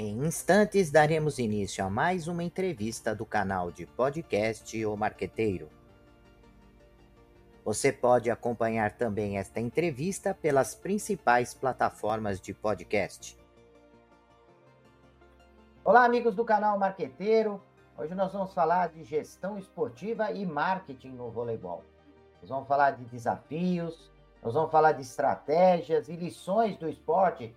[0.00, 5.68] Em instantes daremos início a mais uma entrevista do canal de podcast O Marqueteiro.
[7.64, 13.36] Você pode acompanhar também esta entrevista pelas principais plataformas de podcast.
[15.84, 17.60] Olá, amigos do canal Marqueteiro.
[17.98, 21.82] Hoje nós vamos falar de gestão esportiva e marketing no voleibol.
[22.40, 24.12] Nós vamos falar de desafios,
[24.44, 27.52] nós vamos falar de estratégias e lições do esporte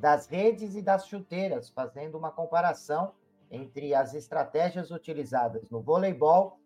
[0.00, 3.12] das redes e das chuteiras, fazendo uma comparação
[3.50, 6.58] entre as estratégias utilizadas no voleibol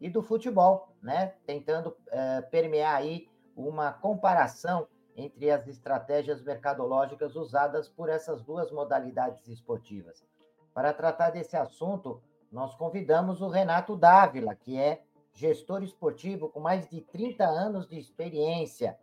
[0.00, 1.34] e do futebol, né?
[1.46, 9.46] Tentando é, permear aí uma comparação entre as estratégias mercadológicas usadas por essas duas modalidades
[9.46, 10.24] esportivas.
[10.74, 12.20] Para tratar desse assunto,
[12.50, 17.98] nós convidamos o Renato Dávila, que é gestor esportivo com mais de 30 anos de
[17.98, 18.98] experiência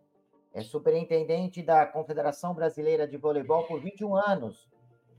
[0.58, 4.68] é superintendente da Confederação Brasileira de Voleibol por 21 anos,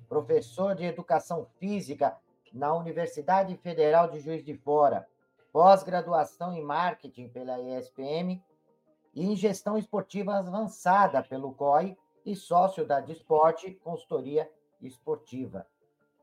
[0.09, 2.17] professor de Educação Física
[2.53, 5.09] na Universidade Federal de Juiz de Fora,
[5.53, 8.43] pós-graduação em Marketing pela ESPM
[9.15, 11.97] e em Gestão Esportiva Avançada pelo COI
[12.27, 14.51] e sócio da Desporte Consultoria
[14.83, 15.69] Esportiva.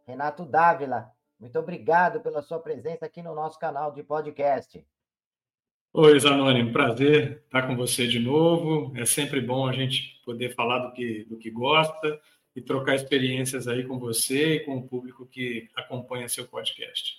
[0.05, 4.85] Renato Dávila, muito obrigado pela sua presença aqui no nosso canal de podcast.
[5.97, 8.91] Oi, Zanoni, prazer estar com você de novo.
[8.97, 12.19] É sempre bom a gente poder falar do que, do que gosta
[12.53, 17.17] e trocar experiências aí com você e com o público que acompanha seu podcast.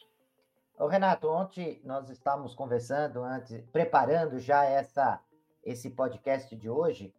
[0.79, 5.23] Ô, Renato, ontem nós estávamos conversando, antes, preparando já essa,
[5.65, 7.15] esse podcast de hoje,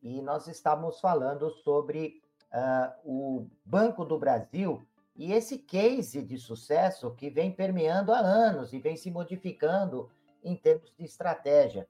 [0.00, 2.22] e nós estávamos falando sobre
[2.52, 4.80] uh, o Banco do Brasil
[5.16, 10.08] e esse case de sucesso que vem permeando há anos e vem se modificando
[10.42, 11.86] em termos de estratégia.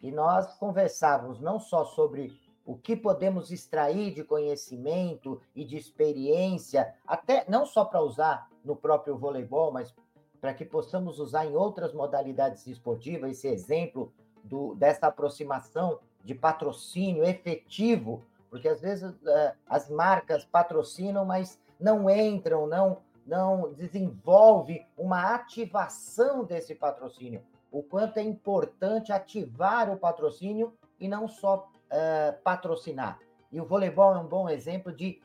[0.00, 2.32] E nós conversávamos não só sobre
[2.64, 8.76] o que podemos extrair de conhecimento e de experiência, até não só para usar no
[8.76, 9.94] próprio voleibol, mas
[10.40, 14.12] para que possamos usar em outras modalidades esportivas, esse exemplo
[14.42, 22.08] do, dessa aproximação de patrocínio efetivo, porque às vezes é, as marcas patrocinam, mas não
[22.10, 30.74] entram, não, não desenvolve uma ativação desse patrocínio o quanto é importante ativar o patrocínio
[31.00, 33.18] e não só uh, patrocinar.
[33.50, 35.20] E o voleibol é um bom exemplo de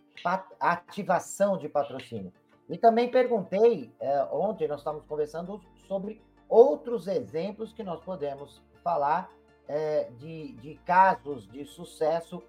[0.59, 2.31] ativação de patrocínio.
[2.69, 9.29] E também perguntei, uh, ontem nós estávamos conversando sobre outros exemplos que nós podemos falar
[9.63, 12.41] uh, de, de casos de sucesso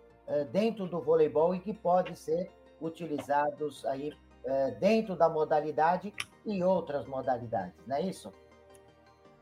[0.52, 4.12] dentro do voleibol e que podem ser utilizados aí
[4.78, 6.12] dentro da modalidade
[6.44, 8.30] e outras modalidades, não é isso?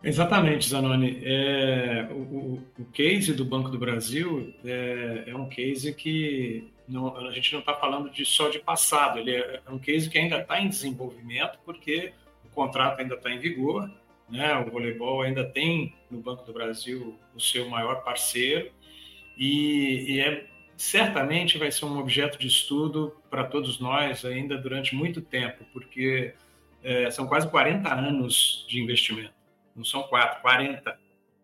[0.06, 1.21] Exatamente, Zanoni.
[1.25, 7.33] É, o, o, case do Banco do Brasil é, é um case que não, a
[7.33, 10.39] gente não está falando de, só de passado, ele é, é um case que ainda
[10.39, 12.12] está em desenvolvimento, porque
[12.45, 13.91] o contrato ainda está em vigor,
[14.31, 14.56] né?
[14.59, 18.71] o voleibol ainda tem no Banco do Brasil o seu maior parceiro,
[19.37, 20.47] e, e é,
[20.77, 26.33] certamente vai ser um objeto de estudo para todos nós ainda durante muito tempo, porque
[26.84, 29.35] é, são quase 40 anos de investimento
[29.76, 30.98] não são quatro, 40,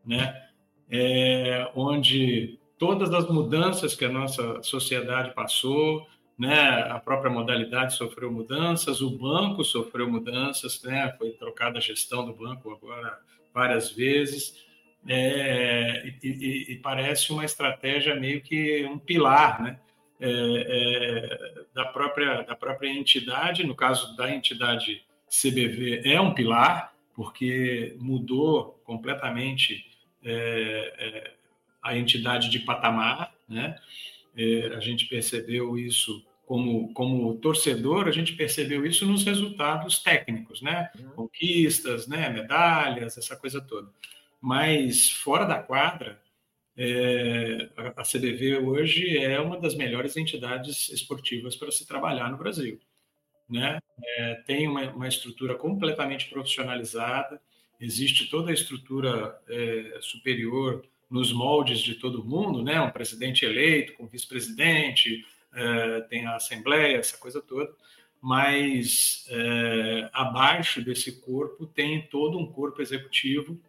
[0.04, 0.48] né?
[0.91, 6.06] É, onde todas as mudanças que a nossa sociedade passou,
[6.37, 12.26] né, a própria modalidade sofreu mudanças, o banco sofreu mudanças, né, foi trocada a gestão
[12.26, 13.19] do banco agora
[13.54, 14.65] várias vezes,
[15.06, 19.78] é, e, e, e, parece uma estratégia meio que um pilar, né,
[20.21, 26.92] é, é, da própria da própria entidade, no caso da entidade CBV é um pilar,
[27.15, 29.84] porque mudou completamente
[30.25, 31.34] é, é,
[31.83, 33.78] a entidade de patamar, né?
[34.37, 40.62] É, a gente percebeu isso como, como torcedor, a gente percebeu isso nos resultados técnicos,
[40.62, 40.91] né?
[40.99, 41.11] Uhum.
[41.11, 42.31] Conquistas, né?
[42.31, 43.91] Medalhas, essa coisa toda.
[44.41, 46.21] Mas fora da quadra,
[46.77, 52.81] é, a CBV hoje é uma das melhores entidades esportivas para se trabalhar no Brasil
[53.48, 53.78] né?
[54.03, 57.41] É, tem uma, uma, estrutura completamente profissionalizada,
[57.80, 62.80] existe toda a estrutura é, superior nos moldes de todo mundo, né?
[62.80, 65.24] Um presidente eleito com vice-presidente,
[65.54, 67.71] é, tem a assembleia, essa coisa toda,
[68.21, 73.60] mas é, abaixo desse corpo tem todo um corpo executivo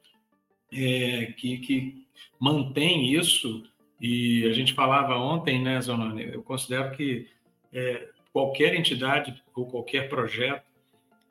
[0.72, 2.06] é, que, que
[2.40, 3.64] mantém isso.
[4.00, 6.24] E a gente falava ontem, né, Zonani?
[6.34, 7.28] Eu considero que
[7.72, 10.64] é, qualquer entidade ou qualquer projeto,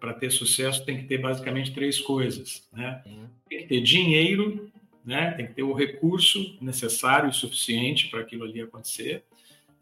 [0.00, 2.66] para ter sucesso, tem que ter basicamente três coisas.
[2.72, 3.02] Né?
[3.06, 3.28] Uhum.
[3.48, 4.72] Tem que ter dinheiro,
[5.04, 5.32] né?
[5.32, 9.22] tem que ter o recurso necessário e suficiente para aquilo ali acontecer,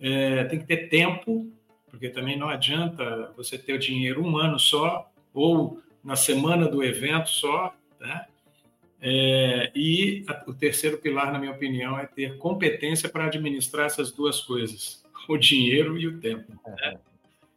[0.00, 1.50] é, tem que ter tempo
[1.90, 6.82] porque também não adianta você ter o dinheiro um ano só ou na semana do
[6.82, 8.26] evento só, né?
[9.02, 14.12] É, e a, o terceiro pilar, na minha opinião, é ter competência para administrar essas
[14.12, 16.52] duas coisas, o dinheiro e o tempo.
[16.66, 16.98] Né?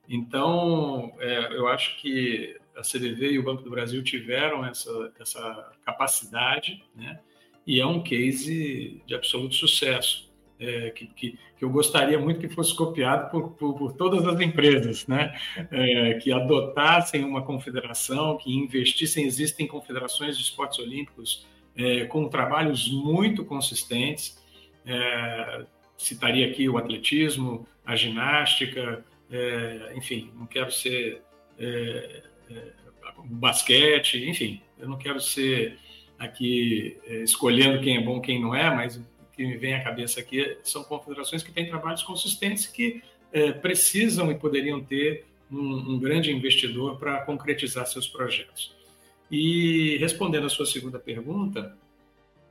[0.07, 5.71] Então, é, eu acho que a CDV e o Banco do Brasil tiveram essa, essa
[5.85, 7.19] capacidade, né?
[7.65, 12.47] e é um case de absoluto sucesso é, que, que, que, eu gostaria muito que
[12.47, 15.35] fosse copiado por, por, por todas as empresas, né?
[15.71, 19.25] É, que adotassem uma confederação, que investissem.
[19.25, 21.45] Existem confederações de esportes olímpicos
[21.75, 24.41] é, com trabalhos muito consistentes.
[24.85, 25.65] É,
[25.97, 31.21] citaria aqui o atletismo, a ginástica, é, enfim, não quero ser
[31.57, 32.23] é,
[33.17, 35.77] o basquete, enfim, eu não quero ser
[36.19, 39.01] aqui escolhendo quem é bom, quem não é, mas
[39.35, 44.31] que me vem à cabeça aqui são confederações que têm trabalhos consistentes que é, precisam
[44.31, 48.75] e poderiam ter um, um grande investidor para concretizar seus projetos.
[49.29, 51.75] E respondendo à sua segunda pergunta,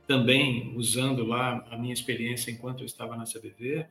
[0.05, 3.85] também usando lá a minha experiência enquanto eu estava na CBV,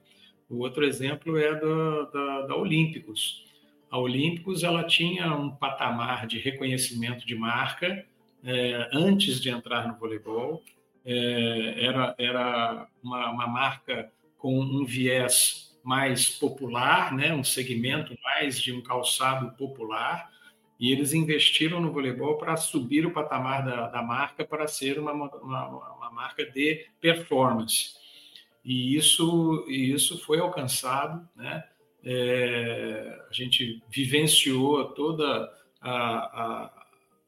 [0.52, 3.44] o outro exemplo é do, da, da Olímpicos.
[3.90, 8.04] A Olímpicos ela tinha um patamar de reconhecimento de marca
[8.44, 10.62] é, antes de entrar no voleibol
[11.04, 18.60] é, era, era uma, uma marca com um viés mais popular, né, um segmento mais
[18.60, 20.30] de um calçado popular,
[20.78, 25.12] e eles investiram no voleibol para subir o patamar da, da marca para ser uma,
[25.12, 27.94] uma, uma, marca de performance.
[28.64, 31.64] E isso, e isso foi alcançado, né?
[32.04, 36.82] É, a gente vivenciou toda a, a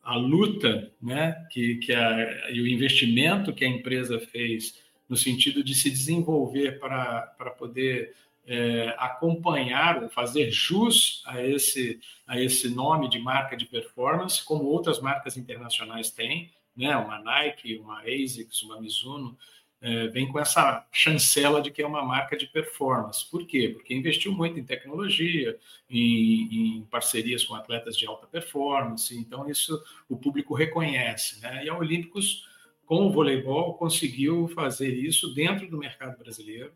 [0.05, 4.79] a luta né, que, que a, e o investimento que a empresa fez
[5.09, 8.15] no sentido de se desenvolver para, poder
[8.47, 15.01] é, acompanhar fazer jus a esse, a esse nome de marca de performance, como outras
[15.01, 19.39] marcas internacionais têm, né, uma Nike, uma ASICS, uma Mizuno,
[19.85, 23.31] é, vem com essa chancela de que é uma marca de performance.
[23.31, 23.69] Por quê?
[23.69, 25.59] Porque investiu muito em tecnologia,
[25.91, 29.79] em, em, parcerias com atletas de alta performance, então isso
[30.09, 31.39] o público reconhece.
[31.43, 31.67] Né?
[31.67, 32.49] E a Olímpicos,
[32.87, 36.73] com o voleibol, conseguiu fazer isso dentro do mercado brasileiro,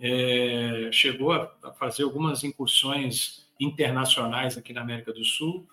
[0.00, 5.68] é, chegou a, a, fazer algumas incursões internacionais aqui na América do Sul,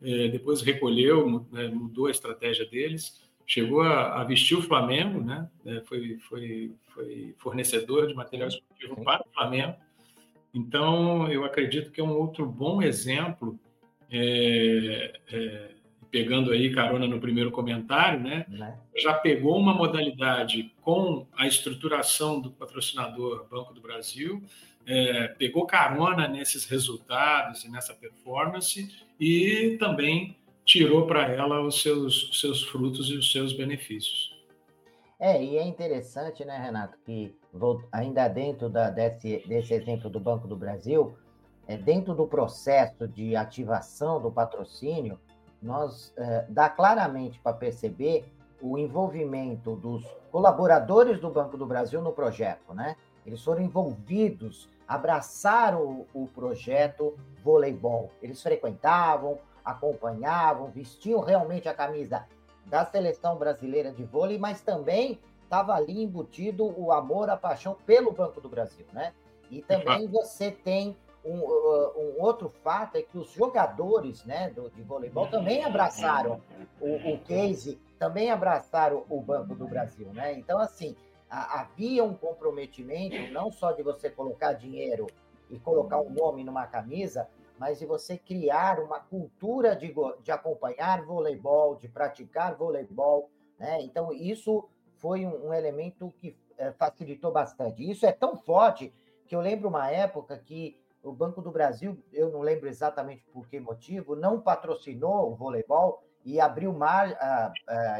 [0.00, 5.48] é, depois recolheu, né, mudou a estratégia deles, chegou a, a, vestir o Flamengo, né?
[5.66, 9.74] É, foi, foi, foi fornecedor de material esportivo para o Flamengo.
[10.52, 13.58] Então, eu acredito que é um outro bom exemplo,
[14.10, 15.70] é, é,
[16.10, 18.46] pegando aí carona no primeiro comentário, né?
[18.48, 18.78] né?
[18.96, 24.40] Já pegou uma modalidade com a estruturação do patrocinador Banco do Brasil,
[24.86, 32.30] é, pegou carona nesses resultados e nessa performance e também tirou para ela os seus,
[32.30, 34.34] os seus frutos e os seus benefícios.
[35.18, 37.34] É, e é interessante, né, Renato, que
[37.92, 41.16] ainda dentro da, desse, desse exemplo do Banco do Brasil,
[41.66, 45.18] é, dentro do processo de ativação do patrocínio,
[45.62, 48.24] nós é, dá claramente para perceber
[48.60, 52.96] o envolvimento dos colaboradores do Banco do Brasil no projeto, né?
[53.26, 58.10] Eles foram envolvidos, abraçaram o, o projeto voleibol.
[58.22, 62.26] Eles frequentavam, acompanhavam, vestiam realmente a camisa
[62.66, 68.12] da seleção brasileira de vôlei, mas também estava ali embutido o amor, a paixão pelo
[68.12, 69.12] Banco do Brasil, né?
[69.50, 74.68] E também você tem um, uh, um outro fato é que os jogadores, né, do,
[74.70, 76.40] de voleibol também abraçaram
[76.80, 80.34] o, o case, também abraçaram o Banco do Brasil, né?
[80.34, 80.94] Então assim
[81.30, 85.06] a, havia um comprometimento não só de você colocar dinheiro
[85.50, 91.04] e colocar um nome numa camisa, mas de você criar uma cultura de, de acompanhar
[91.04, 93.30] voleibol, de praticar voleibol.
[93.58, 93.82] Né?
[93.82, 97.88] Então, isso foi um, um elemento que é, facilitou bastante.
[97.88, 98.92] Isso é tão forte
[99.26, 103.46] que eu lembro uma época que o Banco do Brasil, eu não lembro exatamente por
[103.46, 107.14] que motivo, não patrocinou o voleibol e abriu mar,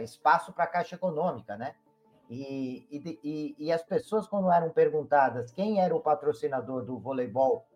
[0.03, 1.75] espaço para a Caixa Econômica, né?
[2.31, 2.87] E,
[3.23, 7.67] e, e, as pessoas, quando eram perguntadas quem era o patrocinador do voleibol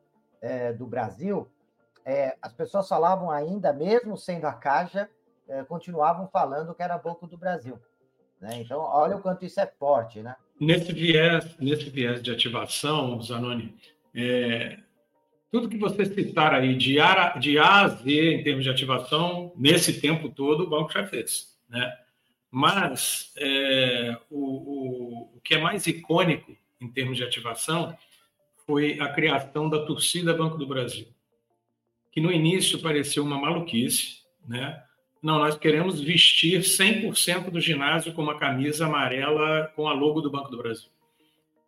[0.42, 1.46] uh, do Brasil,
[2.08, 5.10] é, as pessoas falavam ainda, mesmo sendo a Caixa,
[5.46, 7.78] é, continuavam falando que era Banco do Brasil.
[8.40, 8.62] Né?
[8.62, 10.34] Então, olha o quanto isso é forte, né?
[10.58, 13.76] Nesse viés, nesse viés de ativação, Zanoni,
[14.14, 14.78] é,
[15.50, 19.52] tudo que você citar aí de A, de A a Z em termos de ativação,
[19.54, 21.58] nesse tempo todo, o banco já fez.
[21.68, 21.94] Né?
[22.50, 27.94] Mas é, o, o, o, que é mais icônico em termos de ativação
[28.66, 31.06] foi a criação da torcida Banco do Brasil,
[32.10, 34.82] que no início pareceu uma maluquice, né?
[35.22, 40.30] Não, nós queremos vestir 100% do ginásio com uma camisa amarela com a logo do
[40.30, 40.90] Banco do Brasil.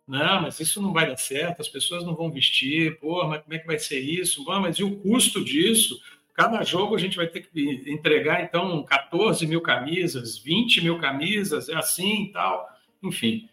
[0.07, 3.53] Não, mas isso não vai dar certo, as pessoas não vão vestir, pô, mas como
[3.53, 4.43] é que vai ser isso?
[4.43, 6.01] Bom, mas e o custo disso?
[6.33, 11.69] Cada jogo a gente vai ter que entregar, então, 14 mil camisas, 20 mil camisas,
[11.69, 12.67] é assim e tal.
[13.03, 13.49] Enfim,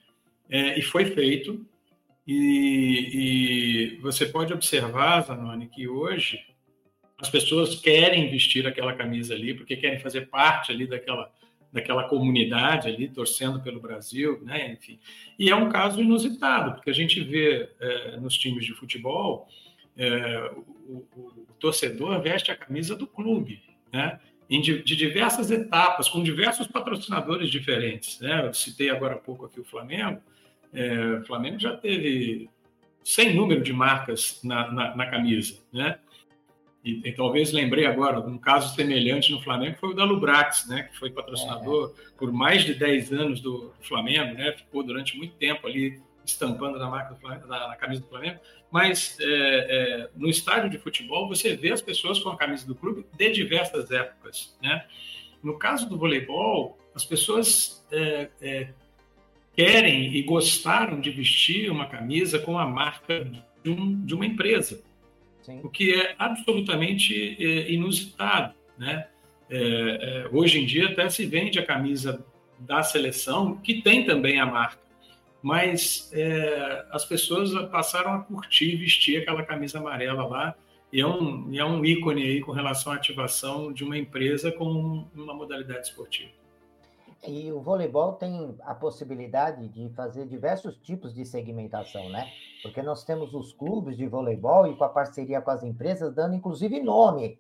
[0.49, 1.65] é, e foi feito.
[2.27, 6.39] E, e, você pode observar, Zanoni, que hoje
[7.21, 11.33] as pessoas querem vestir aquela camisa ali, porque querem fazer parte ali daquela,
[11.73, 14.73] daquela comunidade ali, torcendo pelo Brasil, né?
[14.73, 15.01] Enfim.
[15.39, 19.49] E é um caso inusitado, porque a gente vê é, nos times de futebol
[19.97, 20.51] é,
[20.87, 23.61] o, o, o, torcedor veste a camisa do clube,
[23.93, 24.21] né?
[24.49, 28.19] De, de, diversas etapas, com diversos patrocinadores diferentes.
[28.19, 28.47] Né?
[28.47, 30.23] Eu citei agora há pouco aqui o Flamengo.
[30.73, 32.49] É, o Flamengo já teve
[33.05, 35.99] sem número de marcas na, na, na camisa, né?
[36.85, 40.85] E, e, talvez lembrei agora, um caso semelhante no Flamengo foi o da Lubrax, né,
[40.85, 42.11] que foi patrocinador é.
[42.17, 46.89] por mais de 10 anos do Flamengo, né, ficou durante muito tempo ali estampando na,
[46.89, 48.39] marca Flamengo, na, na camisa do Flamengo,
[48.71, 52.75] mas é, é, no estádio de futebol você vê as pessoas com a camisa do
[52.75, 54.57] clube de diversas épocas.
[54.63, 54.85] Né?
[55.43, 58.69] No caso do voleibol, as pessoas é, é
[59.59, 63.29] querem e gostaram de vestir uma camisa com a marca
[63.65, 64.85] de, um, de uma empresa.
[65.49, 65.61] Sim.
[65.63, 68.55] o que é absolutamente é, inusitado.
[68.77, 69.07] Né?
[69.49, 72.23] É, é, hoje em dia até se vende a camisa
[72.59, 74.79] da seleção, que tem também a marca,
[75.43, 80.55] mas é, as pessoas passaram a curtir vestir aquela camisa amarela lá,
[80.93, 84.53] e é um, e é um ícone aí com relação à ativação de uma empresa
[84.53, 86.38] com uma modalidade esportiva.
[87.27, 92.29] E o voleibol tem a possibilidade de fazer diversos tipos de segmentação, né?
[92.63, 96.35] Porque nós temos os clubes de voleibol e com a parceria com as empresas, dando
[96.35, 97.39] inclusive nome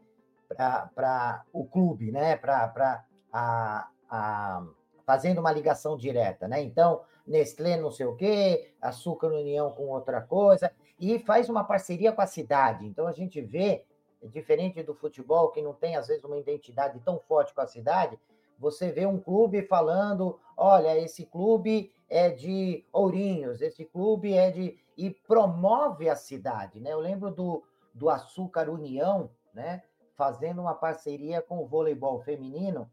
[0.95, 2.37] para o clube, né?
[2.37, 4.67] Para a, a,
[5.07, 6.61] fazendo uma ligação direta, né?
[6.63, 12.11] Então, Nestlé não sei o quê, Açúcar União com outra coisa, e faz uma parceria
[12.11, 12.85] com a cidade.
[12.85, 13.85] Então, a gente vê,
[14.25, 18.19] diferente do futebol, que não tem, às vezes, uma identidade tão forte com a cidade,
[18.59, 24.79] você vê um clube falando: olha, esse clube é de Ourinhos, esse clube é de.
[24.97, 26.81] e promove a cidade.
[26.81, 26.93] Né?
[26.93, 27.63] Eu lembro do,
[27.95, 29.83] do Açúcar União, né?
[30.17, 32.91] fazendo uma parceria com o voleibol feminino.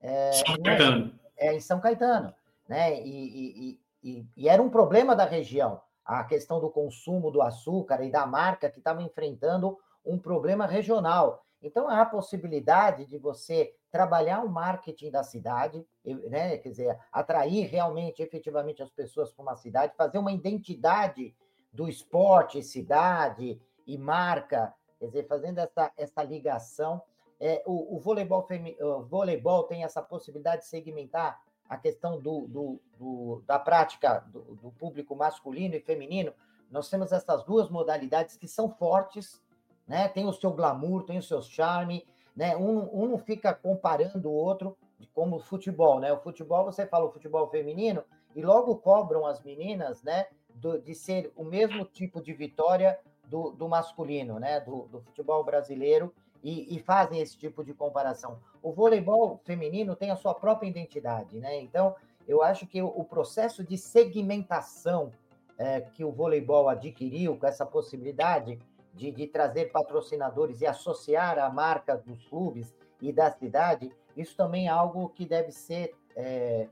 [0.00, 1.18] É, São Caetano.
[1.36, 2.34] É, em São Caetano.
[2.68, 3.02] Né?
[3.02, 8.04] E, e, e, e era um problema da região, a questão do consumo do açúcar
[8.04, 11.44] e da marca que estava enfrentando um problema regional.
[11.60, 16.56] Então, há a possibilidade de você trabalhar o marketing da cidade, né?
[16.58, 21.34] quer dizer, atrair realmente, efetivamente, as pessoas para uma cidade, fazer uma identidade
[21.72, 27.02] do esporte, cidade e marca, quer dizer, fazendo essa, essa ligação.
[27.40, 32.46] É, o, o, voleibol femi, o voleibol tem essa possibilidade de segmentar a questão do,
[32.48, 36.32] do, do da prática do, do público masculino e feminino.
[36.70, 39.40] Nós temos essas duas modalidades que são fortes,
[39.88, 40.06] né?
[40.08, 42.04] Tem o seu glamour, tem o seu charme,
[42.36, 42.56] né?
[42.56, 44.76] Um, um não fica comparando o outro
[45.14, 46.12] como o futebol, né?
[46.12, 48.04] O futebol, você fala o futebol feminino
[48.36, 50.26] e logo cobram as meninas, né?
[50.54, 54.60] Do, de ser o mesmo tipo de vitória do, do masculino, né?
[54.60, 58.38] Do, do futebol brasileiro e, e, fazem esse tipo de comparação.
[58.62, 61.60] O voleibol feminino tem a sua própria identidade, né?
[61.60, 65.12] Então, eu acho que o, o processo de segmentação
[65.56, 68.58] é, que o voleibol adquiriu com essa possibilidade
[68.98, 74.66] de, de trazer patrocinadores e associar a marca dos clubes e da cidade, isso também
[74.66, 76.66] é algo que deve ser é,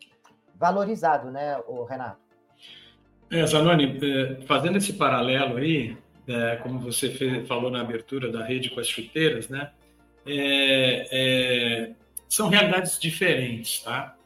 [0.57, 1.57] valorizado, né,
[1.89, 2.19] Renato?
[3.31, 8.45] É, Zanoni, é, fazendo esse paralelo aí, é, como você fez, falou na abertura da
[8.45, 9.71] rede com as chuteiras, né,
[10.27, 11.93] é, é,
[12.29, 14.17] são realidades diferentes, tá?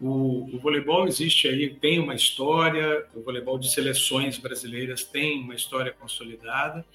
[0.00, 5.54] O, o, voleibol existe aí, tem uma história, o voleibol de seleções brasileiras tem uma
[5.54, 6.86] história consolidada,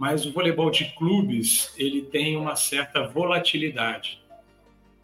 [0.00, 4.18] mas o voleibol de clubes ele tem uma certa volatilidade.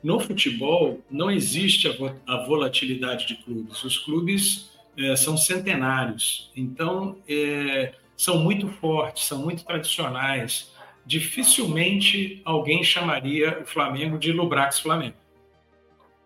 [0.03, 1.87] No futebol não existe
[2.26, 3.85] a, volatilidade de clubes.
[3.85, 10.73] Os clubes é, são centenários, então é, são muito fortes, são muito tradicionais.
[11.05, 15.17] Dificilmente alguém chamaria o Flamengo de Lubrax Flamengo.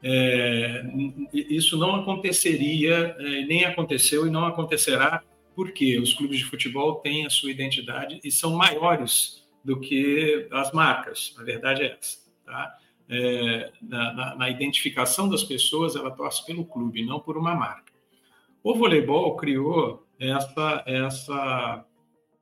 [0.00, 0.84] É,
[1.32, 5.24] isso não aconteceria, é, nem aconteceu e não acontecerá
[5.60, 10.72] porque os clubes de futebol têm a sua identidade e são maiores do que as
[10.72, 11.34] marcas.
[11.38, 12.16] A verdade é essa.
[12.46, 12.78] Tá?
[13.10, 17.92] É, na, na, na, identificação das pessoas, ela torce pelo clube, não por uma marca.
[18.64, 21.84] O voleibol criou essa, essa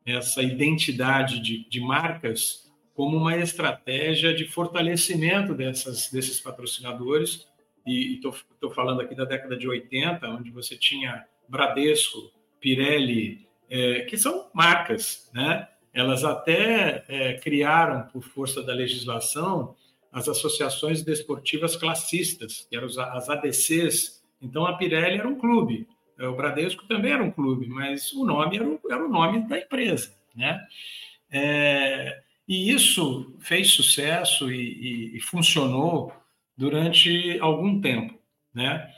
[0.07, 7.49] essa identidade de, de marcas como uma estratégia de fortalecimento dessas, desses patrocinadores.
[7.85, 14.17] E estou falando aqui da década de 80, onde você tinha Bradesco, Pirelli, é, que
[14.17, 15.69] são marcas, né?
[15.93, 19.75] Elas até é, criaram, por força da legislação,
[20.13, 24.23] as associações desportivas classistas, que eram as ADCs.
[24.41, 25.87] Então, a Pirelli era um clube,
[26.19, 29.47] é, o Bradesco também era um clube, mas o nome era o, era o nome
[29.49, 30.61] da empresa, né?
[31.31, 36.13] É, e isso fez sucesso e, e, e, funcionou
[36.57, 38.19] durante algum tempo,
[38.53, 38.91] né?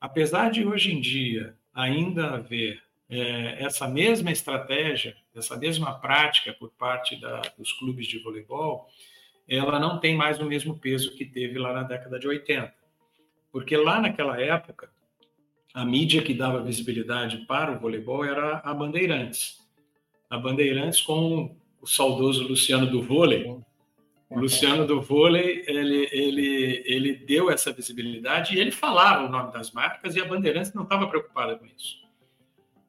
[0.00, 6.70] Apesar de hoje em dia ainda haver é, essa mesma estratégia, essa mesma prática por
[6.70, 8.88] parte da, dos clubes de voleibol,
[9.46, 12.72] ela não tem mais o mesmo peso que teve lá na década de 80.
[13.52, 14.90] Porque lá naquela época,
[15.74, 19.58] a mídia que dava visibilidade para o voleibol era a Bandeirantes.
[20.30, 23.44] A Bandeirantes com o saudoso Luciano do vôlei.
[24.30, 29.52] O Luciano do vôlei, ele, ele, ele deu essa visibilidade e ele falava o nome
[29.52, 32.01] das marcas e a Bandeirantes não estava preocupada com isso.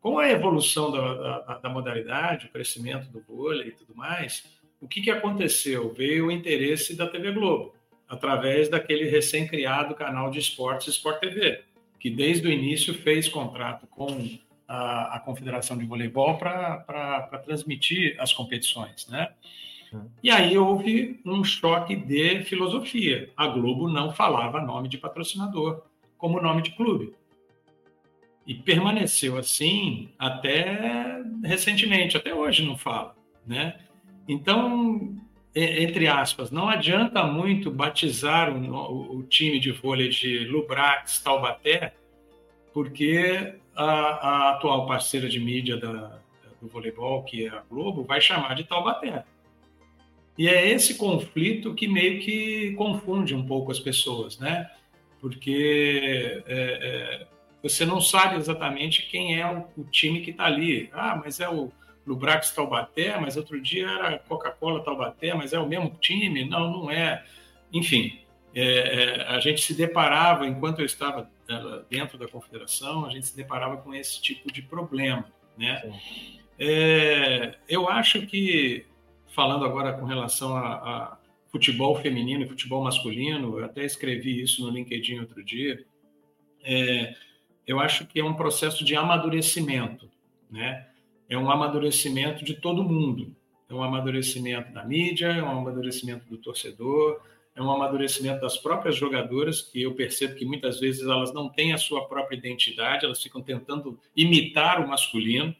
[0.03, 4.43] Com a evolução da, da, da modalidade, o crescimento do vôlei e tudo mais,
[4.79, 5.91] o que, que aconteceu?
[5.91, 7.73] Veio o interesse da TV Globo,
[8.07, 11.63] através daquele recém-criado canal de esportes Sport TV
[12.03, 14.29] que desde o início fez contrato com
[14.67, 19.29] a, a Confederação de Voleibol para transmitir as competições, né?
[20.21, 23.29] E aí houve um choque de filosofia.
[23.37, 25.83] A Globo não falava nome de patrocinador
[26.17, 27.13] como nome de clube.
[28.45, 33.79] E permaneceu assim até recentemente, até hoje não fala, né?
[34.27, 35.15] Então,
[35.55, 41.93] entre aspas, não adianta muito batizar o, o time de vôlei de Lubrax Taubaté,
[42.73, 46.19] porque a, a, atual parceira de mídia da,
[46.61, 49.23] do voleibol, que é a Globo, vai chamar de Taubaté.
[50.37, 54.69] E é esse conflito que meio que confunde um pouco as pessoas, né?
[55.21, 57.27] Porque é, é,
[57.63, 60.89] você não sabe exatamente quem é o, o time que está ali.
[60.91, 61.71] Ah, mas é o
[62.05, 66.43] Lubrax Taubaté, mas outro dia era Coca-Cola Taubaté, mas é o mesmo time?
[66.43, 67.23] Não, não é.
[67.71, 68.19] Enfim,
[68.53, 73.27] é, é, a gente se deparava, enquanto eu estava é, dentro da confederação, a gente
[73.27, 75.25] se deparava com esse tipo de problema,
[75.57, 75.81] né?
[76.59, 78.85] É, eu acho que,
[79.33, 81.17] falando agora com relação a, a,
[81.49, 85.83] futebol feminino e futebol masculino, eu até escrevi isso no LinkedIn outro dia,
[86.63, 87.15] é,
[87.65, 90.09] eu acho que é um processo de amadurecimento,
[90.49, 90.87] né?
[91.29, 93.35] é um amadurecimento de todo mundo.
[93.69, 97.21] É um amadurecimento da mídia, é um amadurecimento do torcedor,
[97.55, 101.73] é um amadurecimento das próprias jogadoras, que eu percebo que muitas vezes elas não têm
[101.73, 105.55] a sua própria identidade, elas ficam tentando imitar o masculino,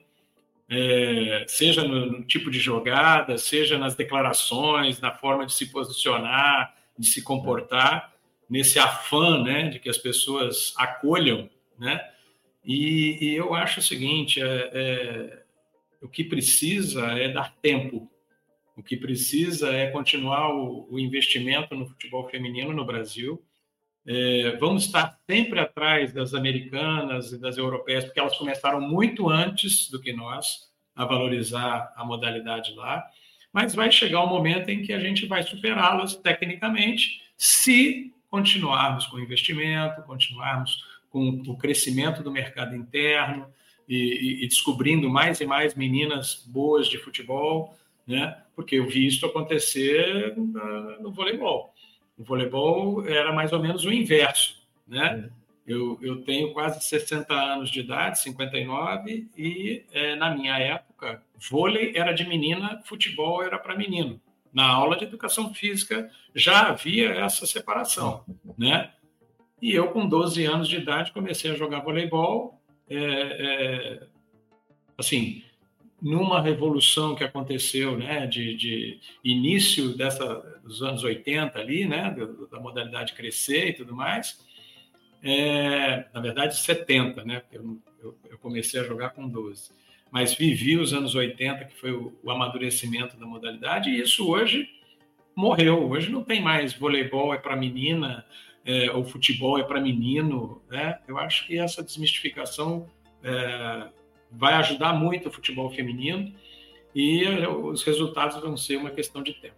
[0.70, 6.76] é, seja no, no, tipo de jogada, seja nas declarações, na forma de se posicionar,
[6.98, 8.14] de se comportar,
[8.50, 11.50] nesse afã né, de que as pessoas acolham.
[11.84, 12.00] Né?
[12.64, 15.44] E, e eu acho o seguinte: é, é
[16.02, 18.10] o que precisa é dar tempo.
[18.76, 23.44] O que precisa é continuar o, o investimento no futebol feminino no Brasil.
[24.06, 29.90] É, vamos estar sempre atrás das americanas e das europeias, porque elas começaram muito antes
[29.90, 33.06] do que nós a valorizar a modalidade lá.
[33.52, 39.18] Mas vai chegar um momento em que a gente vai superá-las tecnicamente, se continuarmos com
[39.18, 43.46] o investimento, continuarmos com o crescimento do mercado interno,
[43.88, 48.36] e, e, descobrindo mais e mais meninas boas de futebol, né?
[48.56, 51.72] Porque eu vi isso acontecer no, no voleibol.
[52.18, 55.30] O voleibol era mais ou menos o inverso, né?
[55.68, 61.94] Eu, eu tenho quase 60 anos de idade, 59, e é, na minha época, vôlei
[61.96, 64.20] era de menina, futebol era para menino.
[64.52, 68.24] Na aula de educação física já havia essa separação,
[68.58, 68.92] né?
[69.64, 74.04] E eu, com 12 anos de idade, comecei a jogar voleibol é, é,
[74.98, 75.42] assim,
[76.02, 82.14] numa revolução que aconteceu, né, de, de, início dessa, dos anos 80 ali, né,
[82.52, 84.46] da, modalidade crescer e tudo mais,
[85.24, 89.72] é, na verdade 70, né, eu, eu, eu, comecei a jogar com 12,
[90.12, 94.68] mas vivi os anos 80, que foi o, o amadurecimento da modalidade, e isso hoje
[95.34, 98.26] morreu, hoje não tem mais voleibol é para menina,
[98.66, 101.00] é, o futebol é para menino, né?
[101.08, 102.88] Eu acho que essa desmistificação
[103.24, 103.90] é,
[104.32, 106.34] vai ajudar muito o futebol feminino
[106.96, 109.56] e os resultados vão ser uma questão de tempo.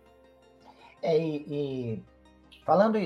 [1.02, 2.02] É, e,
[2.65, 2.98] falando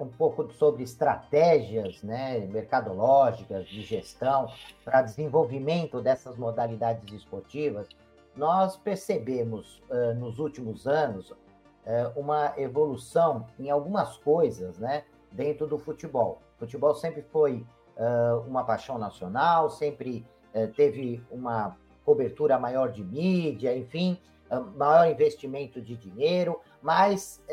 [0.00, 4.52] um pouco sobre estratégias né, mercadológicas de gestão
[4.84, 7.86] para desenvolvimento dessas modalidades esportivas,
[8.36, 11.36] nós percebemos uh, nos últimos anos uh,
[12.16, 15.04] uma evolução em algumas coisas, né,
[15.36, 16.40] dentro do futebol.
[16.56, 17.64] O futebol sempre foi
[17.96, 20.26] uh, uma paixão nacional, sempre
[20.74, 24.18] teve uma cobertura maior de mídia, enfim,
[24.74, 27.44] maior investimento de dinheiro, mas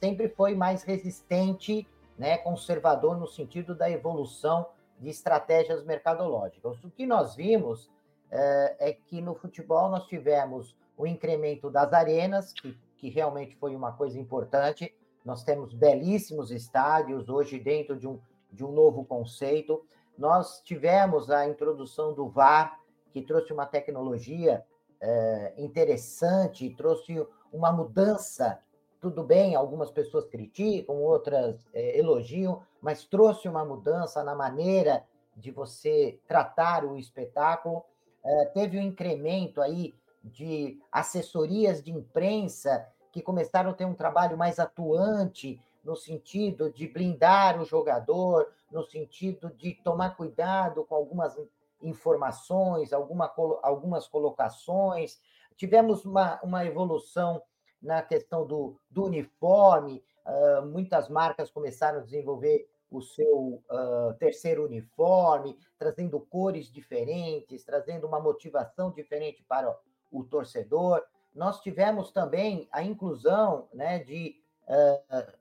[0.00, 1.84] sempre foi mais resistente,
[2.16, 4.64] né, conservador no sentido da evolução
[5.00, 6.84] de estratégias mercadológicas.
[6.84, 7.90] O que nós vimos
[8.30, 13.90] é que no futebol nós tivemos o incremento das arenas, que, que realmente foi uma
[13.90, 14.94] coisa importante.
[15.26, 18.20] Nós temos belíssimos estádios hoje dentro de um,
[18.52, 19.84] de um novo conceito.
[20.16, 22.78] Nós tivemos a introdução do VAR,
[23.10, 24.64] que trouxe uma tecnologia
[25.00, 28.60] é, interessante, trouxe uma mudança.
[29.00, 35.04] Tudo bem, algumas pessoas criticam, outras é, elogiam, mas trouxe uma mudança na maneira
[35.36, 37.84] de você tratar o espetáculo.
[38.24, 44.36] É, teve um incremento aí de assessorias de imprensa que começaram a ter um trabalho
[44.36, 51.34] mais atuante no sentido de blindar o jogador, no sentido de tomar cuidado com algumas
[51.80, 55.18] informações, alguma, algumas colocações.
[55.56, 57.40] Tivemos uma, uma evolução
[57.80, 64.66] na questão do, do uniforme, uh, muitas marcas começaram a desenvolver o seu uh, terceiro
[64.66, 69.74] uniforme, trazendo cores diferentes, trazendo uma motivação diferente para
[70.12, 71.02] o, torcedor.
[71.36, 75.32] Nós tivemos também a inclusão né, de uh,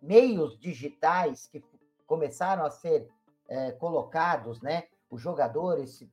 [0.00, 1.62] meios digitais que
[2.06, 3.08] começaram a ser
[3.48, 4.84] uh, colocados, né?
[5.08, 6.04] Os jogadores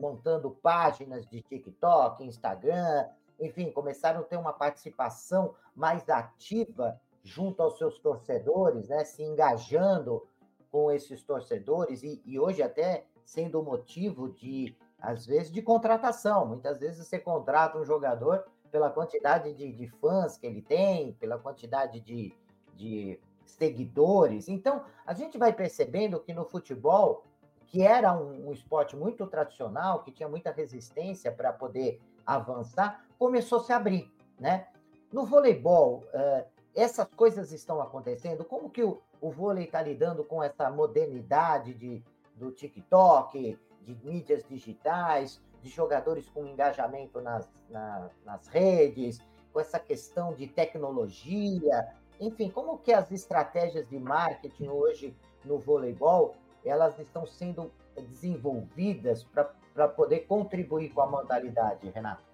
[0.00, 3.06] montando páginas de TikTok, Instagram,
[3.38, 10.26] enfim, começaram a ter uma participação mais ativa junto aos seus torcedores, né, se engajando
[10.70, 16.46] com esses torcedores e, e hoje até sendo motivo de, às vezes, de contratação.
[16.46, 21.38] Muitas vezes você contrata um jogador pela quantidade de, de fãs que ele tem, pela
[21.38, 22.34] quantidade de,
[22.74, 24.48] de seguidores.
[24.48, 27.24] Então, a gente vai percebendo que no futebol,
[27.66, 33.60] que era um, um esporte muito tradicional, que tinha muita resistência para poder avançar, começou
[33.60, 34.68] a se abrir, né?
[35.12, 38.44] No voleibol, uh, essas coisas estão acontecendo?
[38.44, 42.04] Como que o, o vôlei está lidando com essa modernidade de,
[42.36, 49.20] do TikTok, de mídias digitais, de jogadores com engajamento nas, na, nas redes,
[49.52, 51.88] com essa questão de tecnologia,
[52.20, 59.88] enfim, como que as estratégias de marketing hoje no voleibol elas estão sendo desenvolvidas para
[59.88, 62.27] poder contribuir com a modalidade, Renato?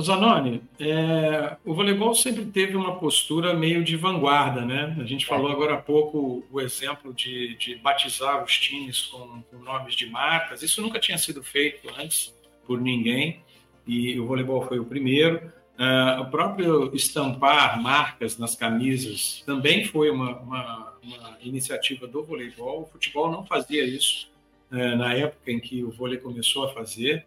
[0.00, 4.96] Zanoni, é, o voleibol sempre teve uma postura meio de vanguarda, né?
[5.00, 9.58] A gente falou agora há pouco o exemplo de, de batizar os times com, com,
[9.58, 10.62] nomes de marcas.
[10.62, 12.34] Isso nunca tinha sido feito antes
[12.66, 13.40] por ninguém
[13.86, 15.52] e o voleibol foi o primeiro.
[15.78, 22.82] Uh, o próprio estampar marcas nas camisas também foi uma, uma, uma iniciativa do voleibol.
[22.82, 24.30] O futebol não fazia isso
[24.70, 27.24] uh, na época em que o vôlei começou a fazer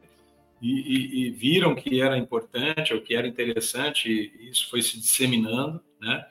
[0.61, 4.99] e, e, e, viram que era importante ou que era interessante, e isso foi se
[4.99, 5.81] disseminando.
[5.99, 6.25] Né?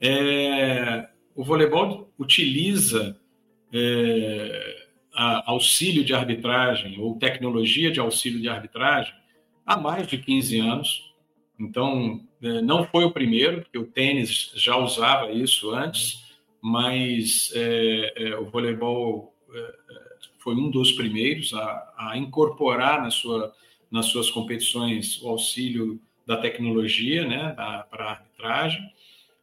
[0.00, 3.20] É, o voleibol utiliza
[3.72, 9.12] é, auxílio de arbitragem ou tecnologia de auxílio de arbitragem
[9.66, 11.14] há mais de 15 anos.
[11.60, 16.24] Então, é, não foi o primeiro, porque o tênis já usava isso antes,
[16.62, 20.07] mas é, é, o voleibol é,
[20.48, 23.54] foi um dos primeiros a, a incorporar na sua,
[23.90, 27.52] nas suas competições o auxílio da tecnologia né,
[27.90, 28.80] para a arbitragem.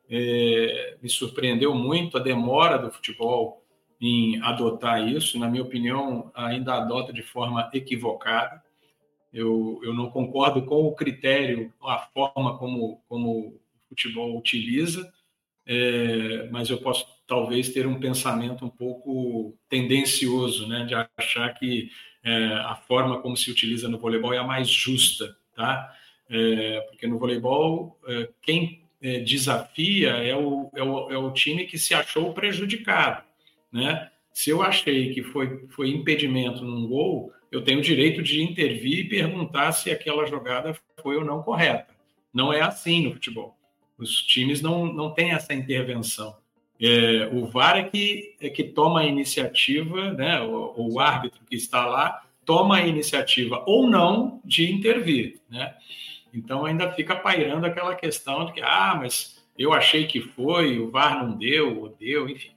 [0.09, 3.63] É, me surpreendeu muito a demora do futebol
[4.01, 5.37] em adotar isso.
[5.37, 8.63] Na minha opinião, ainda adota de forma equivocada.
[9.31, 15.13] Eu, eu não concordo com o critério, a forma como, como o futebol utiliza,
[15.67, 21.89] é, mas eu posso talvez ter um pensamento um pouco tendencioso, né, de achar que
[22.23, 25.93] é, a forma como se utiliza no voleibol é a mais justa, tá?
[26.27, 31.65] É, porque no voleibol é, quem é, desafia é o, é o, é, o, time
[31.65, 33.23] que se achou prejudicado,
[33.71, 34.09] né?
[34.33, 38.99] Se eu achei que foi, foi impedimento num gol, eu tenho o direito de intervir
[38.99, 41.95] e perguntar se aquela jogada foi ou não correta.
[42.33, 43.55] Não é assim no futebol.
[43.97, 46.35] Os times não, não têm essa intervenção.
[46.81, 51.55] É, o VAR é que, é que toma a iniciativa, né, o, o, árbitro que
[51.55, 55.39] está lá toma a iniciativa ou não de intervir.
[55.49, 55.73] Né?
[56.33, 60.91] Então ainda fica pairando aquela questão de que, ah, mas eu achei que foi, o
[60.91, 62.51] VAR não deu, ou deu, enfim.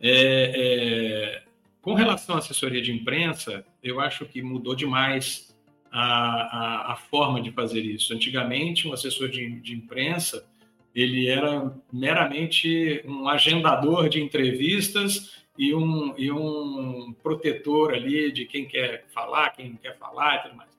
[0.00, 1.42] É, é,
[1.80, 5.54] com relação à assessoria de imprensa, eu acho que mudou demais
[5.92, 8.12] a, a, a, forma de fazer isso.
[8.12, 10.44] Antigamente, um assessor de, de imprensa
[10.94, 18.64] ele era meramente um agendador de entrevistas e um, e um protetor ali de quem
[18.64, 20.70] quer falar, quem não quer falar e tudo mais.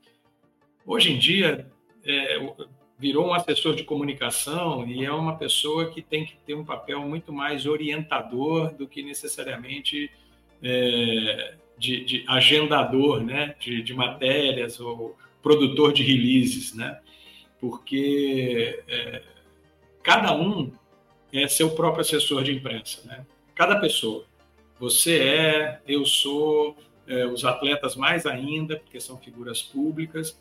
[0.85, 1.67] Hoje em dia,
[2.05, 2.53] é,
[2.97, 7.01] virou um assessor de comunicação e é uma pessoa que tem que ter um papel
[7.01, 10.09] muito mais orientador do que necessariamente
[10.63, 16.99] é, de, de, agendador né, de, de, matérias ou produtor de releases, né?
[17.59, 19.21] porque é,
[20.05, 20.71] cada um
[21.33, 23.25] é seu próprio assessor de imprensa, né?
[23.55, 24.23] cada pessoa.
[24.79, 30.39] Você é, eu sou, é, os atletas mais ainda, porque são figuras públicas,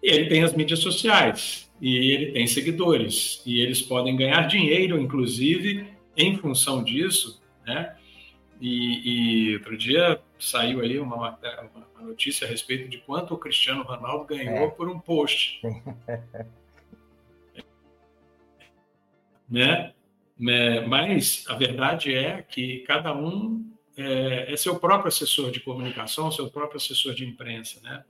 [0.00, 4.96] e ele tem as mídias sociais, e ele tem seguidores, e eles podem ganhar dinheiro,
[4.96, 7.96] inclusive, em função disso, né?
[8.60, 11.38] E, e outro dia saiu aí uma, uma,
[12.00, 14.70] notícia a respeito de quanto o Cristiano Ronaldo ganhou é.
[14.70, 15.60] por um post.
[19.52, 19.92] né?
[20.48, 26.32] É, mas a verdade é que cada um é, é seu próprio assessor de comunicação,
[26.32, 28.02] seu próprio assessor de imprensa, né?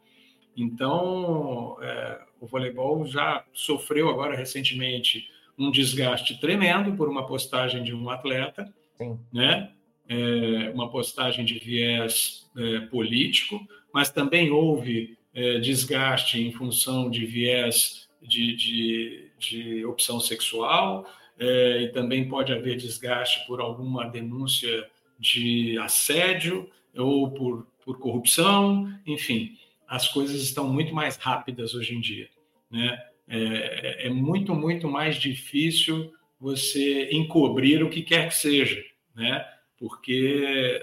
[0.57, 5.29] Então, é, o voleibol já sofreu agora recentemente
[5.59, 9.19] um desgaste tremendo por uma postagem de um atleta, Sim.
[9.33, 9.73] né?
[10.09, 13.61] É, uma postagem de viés é, político,
[13.93, 21.07] mas também houve é, desgaste em função de viés de, de, de opção sexual,
[21.45, 29.57] e também pode haver desgaste por alguma denúncia de assédio ou por, por corrupção, enfim
[29.93, 32.27] as coisas estão muito mais rápidas hoje em dia.
[32.71, 32.99] Né?
[33.29, 38.83] É, é, muito, muito mais difícil você encobrir o que quer que seja,
[39.15, 39.47] né?
[39.77, 40.83] porque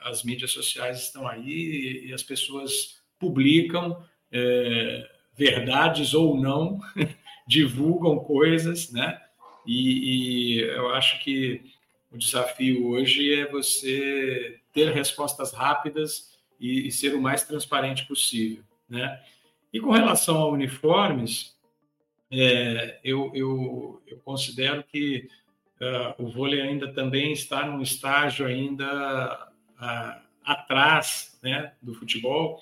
[0.00, 6.80] as mídias sociais estão aí e as pessoas publicam é, verdades ou não,
[7.46, 9.20] divulgam coisas, né?
[9.66, 11.62] E, e, eu acho que
[12.10, 18.62] o desafio hoje é você ter respostas rápidas e, e ser o mais transparente possível.
[18.88, 19.20] Né?
[19.72, 21.56] E com relação a uniformes,
[22.30, 25.28] é, eu, eu, eu, considero que
[25.80, 29.48] uh, o vôlei ainda também está num estágio ainda
[29.80, 32.60] uh, atrás né, do futebol,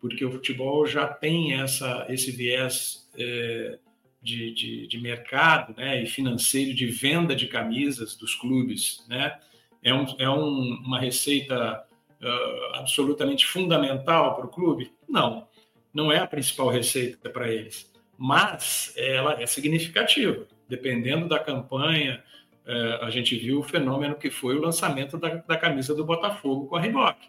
[0.00, 3.78] porque o futebol já tem essa, esse viés é,
[4.26, 9.06] de, de, de, mercado né, e financeiro de venda de camisas dos clubes.
[9.08, 9.38] Né?
[9.82, 11.84] É, um, é um, uma receita
[12.20, 14.92] uh, absolutamente fundamental para o clube?
[15.08, 15.46] Não,
[15.94, 20.44] não é a principal receita para eles, mas ela é significativa.
[20.68, 22.20] Dependendo da campanha,
[22.66, 26.66] uh, a gente viu o fenômeno que foi o lançamento da, da camisa do Botafogo
[26.66, 27.28] com a Reebok.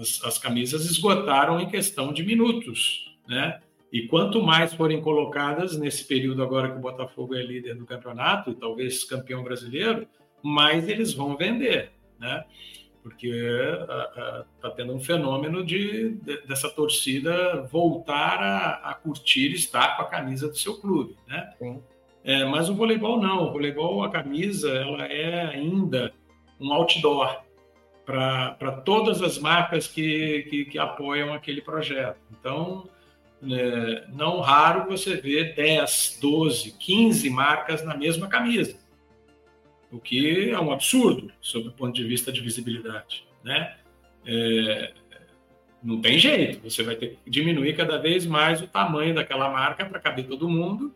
[0.00, 3.60] As, as camisas esgotaram em questão de minutos, né?
[3.92, 8.50] E quanto mais forem colocadas nesse período agora que o Botafogo é líder do campeonato
[8.50, 10.06] e talvez campeão brasileiro,
[10.42, 12.44] mais eles vão vender, né?
[13.02, 13.28] porque
[14.56, 20.06] está tendo um fenômeno de, de, dessa torcida voltar a, a, curtir estar com a
[20.06, 21.52] camisa do seu clube, né?
[22.24, 26.14] É, mas o voleibol não, o voleibol, a camisa, ela é ainda
[26.60, 27.42] um outdoor
[28.06, 32.20] para todas as marcas que, que, que, apoiam aquele projeto.
[32.30, 32.88] Então,
[33.50, 38.82] é, não raro você vê 10, 12, 15 marcas na mesma camisa
[39.92, 43.76] o que é um absurdo sob o ponto de vista de visibilidade, né?
[44.24, 44.94] É,
[45.82, 49.84] não tem jeito, você vai ter que diminuir cada vez mais o tamanho daquela marca
[49.84, 50.94] para caber todo mundo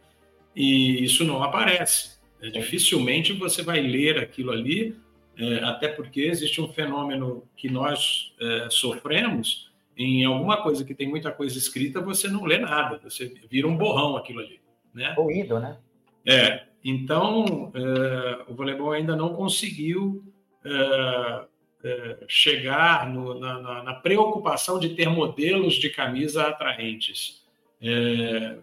[0.55, 2.17] e isso não aparece.
[2.41, 4.97] É, dificilmente você vai ler aquilo ali,
[5.37, 11.09] é, até porque existe um fenômeno que nós é, sofremos em alguma coisa que tem
[11.09, 14.61] muita coisa escrita, você não lê nada, você vira um borrão aquilo ali,
[14.95, 15.15] né?
[15.17, 15.79] Ruído, né?
[16.27, 20.23] É, então, é, o voleibol ainda não conseguiu
[20.65, 21.45] é,
[21.85, 27.45] é, chegar no, na, na, preocupação de ter modelos de camisa atraentes.
[27.81, 28.57] É,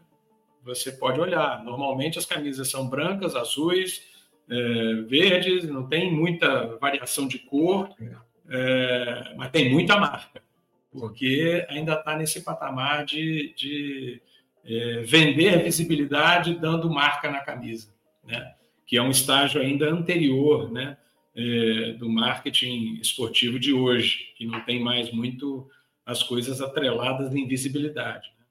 [0.63, 4.01] você pode olhar, normalmente as camisas são brancas, azuis,
[4.49, 7.89] é, verdes, não tem muita variação de cor,
[8.49, 10.41] é, mas tem muita marca,
[10.99, 14.21] porque ainda está nesse patamar de, de
[15.05, 18.53] vender visibilidade dando marca na camisa né?
[18.85, 20.97] que é um estágio ainda anterior né?
[21.35, 25.67] É, do marketing esportivo de hoje, que não tem mais muito
[26.05, 28.31] as coisas atreladas em visibilidade.
[28.37, 28.45] Né?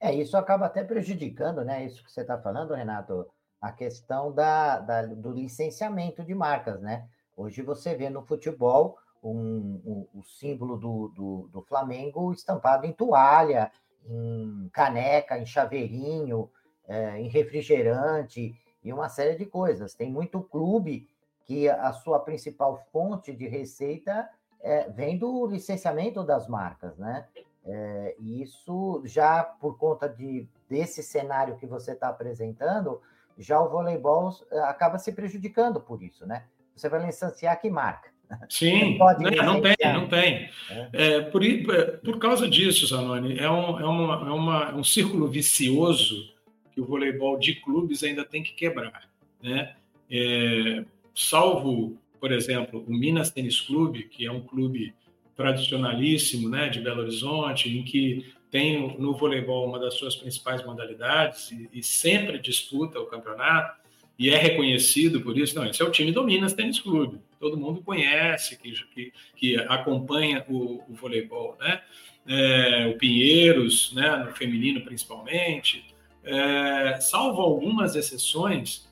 [0.00, 1.84] É, isso acaba até prejudicando, né?
[1.84, 3.26] Isso que você está falando, Renato,
[3.60, 7.06] a questão da, da, do licenciamento de marcas, né?
[7.36, 12.92] Hoje você vê no futebol um, um, o símbolo do, do, do, Flamengo estampado em
[12.92, 13.70] toalha,
[14.04, 16.50] em caneca, em chaveirinho,
[16.86, 19.94] é, em refrigerante e uma série de coisas.
[19.94, 21.08] Tem muito clube
[21.44, 24.28] que a sua principal fonte de receita
[24.60, 27.26] é, vem do licenciamento das marcas, né?
[27.64, 33.00] É, e isso já por conta de, desse cenário que você está apresentando,
[33.36, 34.30] já o voleibol
[34.64, 36.44] acaba se prejudicando por isso, né?
[36.74, 38.10] Você vai licenciar que marca?
[38.48, 40.48] Sim, não, né, não tem, não tem.
[40.70, 40.88] É.
[40.92, 45.28] É, por, é, por causa disso, Zanoni, é um, é, uma, é uma, um círculo
[45.28, 46.34] vicioso
[46.72, 49.08] que o voleibol de clubes ainda tem que quebrar.
[49.42, 49.74] Né?
[50.10, 50.84] É,
[51.14, 54.94] salvo, por exemplo, o Minas Tênis Clube, que é um clube
[55.36, 61.50] tradicionalíssimo né, de Belo Horizonte, em que tem no voleibol uma das suas principais modalidades
[61.50, 63.85] e, e sempre disputa o campeonato
[64.18, 65.54] e é reconhecido por isso.
[65.54, 67.20] Não, esse é o time do Minas Tênis Clube.
[67.38, 71.82] Todo mundo conhece, que, que, que acompanha o, o, voleibol, né?
[72.26, 75.84] É, o Pinheiros, né, no feminino principalmente.
[76.24, 78.88] É, salvo algumas exceções,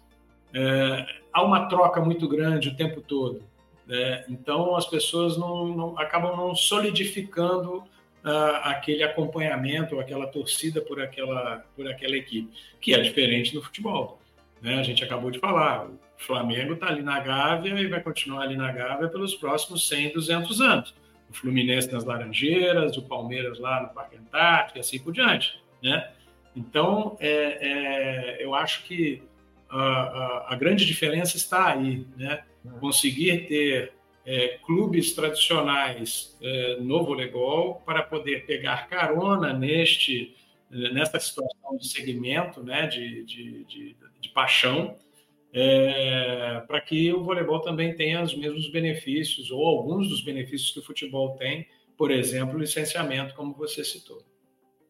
[0.53, 3.43] é, há uma troca muito grande o tempo todo.
[3.87, 4.25] Né?
[4.29, 7.79] Então, as pessoas não, não acabam não solidificando
[8.25, 14.21] uh, aquele acompanhamento, aquela torcida por aquela, por aquela equipe, que é diferente no futebol.
[14.65, 14.81] Né?
[14.81, 18.57] A gente acabou de falar, o Flamengo está ali na Gávea e vai continuar ali
[18.57, 20.95] na Gávea pelos próximos 100, 200 anos.
[21.29, 25.61] O Fluminense nas Laranjeiras, o Palmeiras lá no Parque Antártico e assim por diante.
[25.83, 26.11] Né?
[26.57, 29.23] Então, é, é, eu acho que
[29.69, 32.43] a, a, a, grande diferença está aí, né?
[32.65, 32.79] Uhum.
[32.79, 33.93] Conseguir ter
[34.25, 40.35] é, clubes tradicionais é, no voleibol para poder pegar carona neste
[40.93, 44.97] nesta situação de segmento, né, de, de, de, de paixão,
[45.53, 50.81] é, para que o voleibol também tenha os mesmos benefícios, ou alguns dos benefícios que
[50.81, 54.21] o futebol tem, por exemplo, licenciamento, como você citou.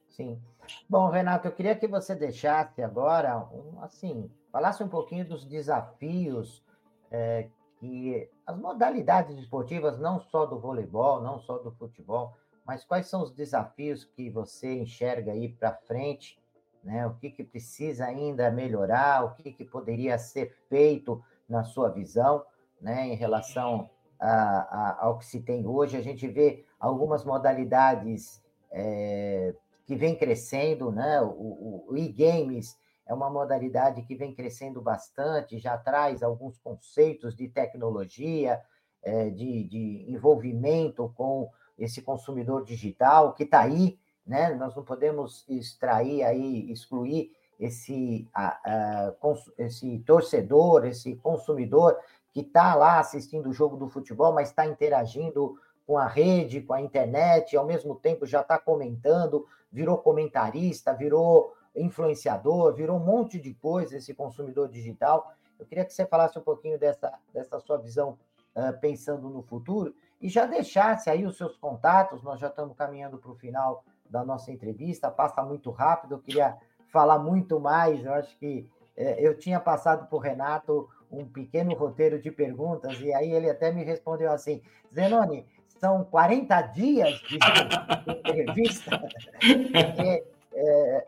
[0.09, 0.40] Sim.
[0.88, 6.64] Bom, Renato, eu queria que você deixasse agora, um, assim, falasse um pouquinho dos desafios
[7.11, 13.07] é, que as modalidades esportivas, não só do voleibol, não só do futebol, mas quais
[13.07, 16.38] são os desafios que você enxerga aí para frente,
[16.83, 17.07] né?
[17.07, 22.44] O que, que precisa ainda melhorar, o que, que poderia ser feito na sua visão,
[22.81, 23.07] né?
[23.09, 29.55] Em relação a, a, ao que se tem hoje, a gente vê algumas modalidades é,
[29.87, 31.20] que vem crescendo, né?
[31.20, 37.35] O, o, o e-games é uma modalidade que vem crescendo bastante, já traz alguns conceitos
[37.37, 38.62] de tecnologia,
[39.03, 44.55] é, de, de envolvimento com esse consumidor digital que está aí, né?
[44.55, 49.15] Nós não podemos extrair aí, excluir esse, a, a,
[49.59, 51.97] esse torcedor, esse consumidor
[52.33, 55.57] que está lá assistindo o jogo do futebol, mas está interagindo
[55.87, 61.55] com a rede, com a internet, ao mesmo tempo já está comentando, virou comentarista, virou
[61.77, 65.33] influenciador, virou um monte de coisa esse consumidor digital.
[65.59, 68.19] Eu queria que você falasse um pouquinho dessa, dessa sua visão
[68.55, 73.19] uh, pensando no futuro e já deixasse aí os seus contatos, nós já estamos caminhando
[73.19, 76.57] para o final da nossa entrevista, passa muito rápido, eu queria
[76.89, 81.75] falar muito mais, eu acho que é, eu tinha passado para o Renato um pequeno
[81.75, 84.63] roteiro de perguntas, e aí ele até me respondeu assim,
[84.95, 85.47] Zenoni,
[85.79, 87.37] são 40 dias de
[88.09, 91.05] entrevista, porque é,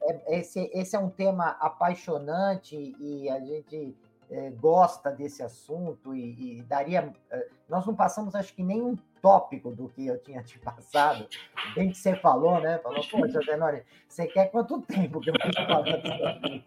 [0.00, 3.94] é, esse, esse é um tema apaixonante e a gente
[4.34, 7.12] é, gosta desse assunto e, e, daria.
[7.30, 11.26] É, nós não passamos, acho que, nenhum tópico do que eu tinha te passado,
[11.74, 12.78] bem que você falou, né?
[12.78, 16.64] Falou, poxa, Zenoni, você quer quanto tempo que eu fico falando?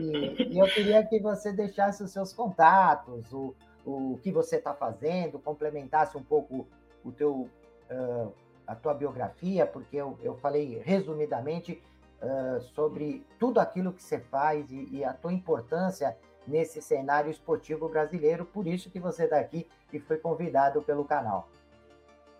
[0.00, 3.54] E, e, eu queria que você deixasse os seus contatos, o,
[3.86, 6.66] o que você está fazendo, complementasse um pouco
[7.04, 7.48] o teu,
[7.88, 8.34] uh,
[8.66, 11.80] a tua biografia, porque eu, eu falei resumidamente
[12.20, 16.16] uh, sobre tudo aquilo que você faz e, e a tua importância
[16.50, 18.44] nesse cenário esportivo brasileiro.
[18.44, 21.48] Por isso que você está aqui e foi convidado pelo canal.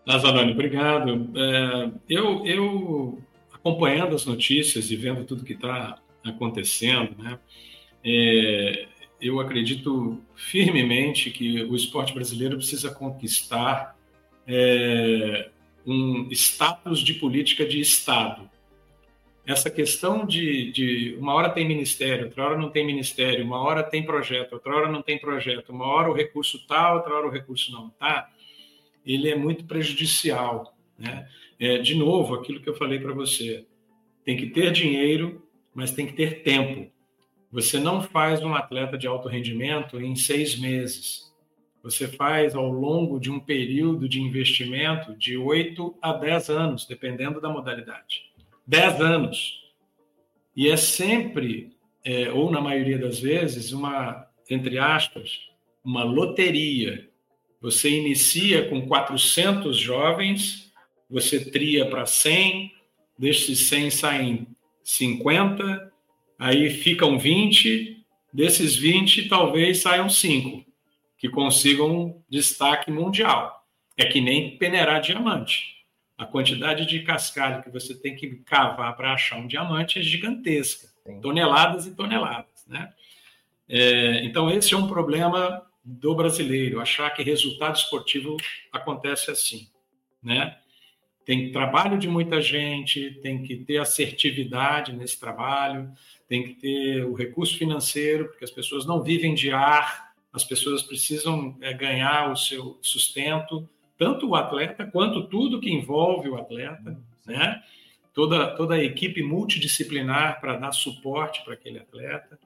[0.06, 1.30] Nazarone, obrigado.
[1.36, 3.18] É, eu, eu,
[3.52, 7.38] acompanhando as notícias e vendo tudo que está acontecendo, né,
[8.04, 8.88] é,
[9.20, 13.96] eu acredito firmemente que o esporte brasileiro precisa conquistar
[14.46, 15.50] é,
[15.86, 18.50] um status de política de Estado
[19.50, 23.82] essa questão de, de, uma hora tem ministério, outra hora não tem ministério, uma hora
[23.82, 27.30] tem projeto, outra hora não tem projeto, uma hora o recurso tá, outra hora o
[27.30, 28.30] recurso não tá,
[29.04, 30.76] ele é muito prejudicial.
[30.96, 31.28] Né?
[31.58, 33.66] É, de novo, aquilo que eu falei para você,
[34.24, 35.44] tem que ter dinheiro,
[35.74, 36.90] mas tem que ter tempo.
[37.50, 41.34] Você não faz um atleta de alto rendimento em seis meses.
[41.82, 47.40] Você faz ao longo de um período de investimento de oito a dez anos, dependendo
[47.40, 48.29] da modalidade.
[48.66, 49.60] 10 anos.
[50.54, 51.72] E é sempre,
[52.04, 55.38] é, ou na maioria das vezes, uma, entre aspas,
[55.84, 57.08] uma loteria.
[57.60, 60.72] Você inicia com 400 jovens,
[61.08, 62.72] você tria para 100,
[63.18, 64.46] desses 100 saem
[64.82, 65.92] 50,
[66.38, 70.64] aí ficam 20, desses 20 talvez saiam 5
[71.18, 73.62] que consigam destaque mundial.
[73.96, 75.79] É que nem peneirar diamante.
[76.20, 80.86] A quantidade de cascalho que você tem que cavar para achar um diamante é gigantesca,
[81.06, 81.18] Sim.
[81.18, 82.92] toneladas e toneladas, né?
[83.66, 88.36] É, então esse é um problema do brasileiro, achar que resultado esportivo
[88.70, 89.68] acontece assim,
[90.22, 90.58] né?
[91.24, 95.90] Tem trabalho de muita gente, tem que ter assertividade nesse trabalho,
[96.28, 100.82] tem que ter o recurso financeiro, porque as pessoas não vivem de ar, as pessoas
[100.82, 103.66] precisam é, ganhar o seu sustento,
[104.00, 107.62] tanto o atleta quanto tudo que envolve o atleta, né?
[108.14, 112.38] Toda, toda a equipe multidisciplinar para dar suporte para aquele atleta.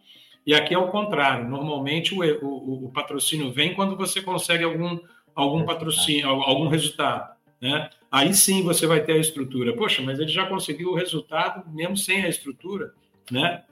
[0.44, 1.48] E aqui é o contrário.
[1.48, 4.98] Normalmente o, o, o patrocínio vem quando você consegue algum,
[5.32, 7.32] algum patrocínio, algum resultado.
[7.60, 7.88] Né?
[8.10, 9.76] Aí sim você vai ter a estrutura.
[9.76, 12.92] Poxa, mas ele já conseguiu o resultado mesmo sem a estrutura,
[13.30, 13.62] né?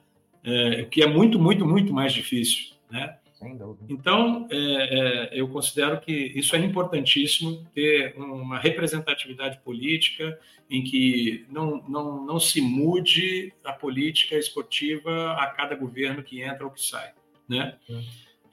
[0.44, 2.74] É, que é muito, muito, muito mais difícil.
[2.88, 3.16] Né?
[3.42, 3.92] Sem dúvida.
[3.92, 10.38] Então, é, é, eu considero que isso é importantíssimo, ter uma representatividade política
[10.70, 16.64] em que não, não, não se mude a política esportiva a cada governo que entra
[16.64, 17.12] ou que sai.
[17.48, 17.76] Né?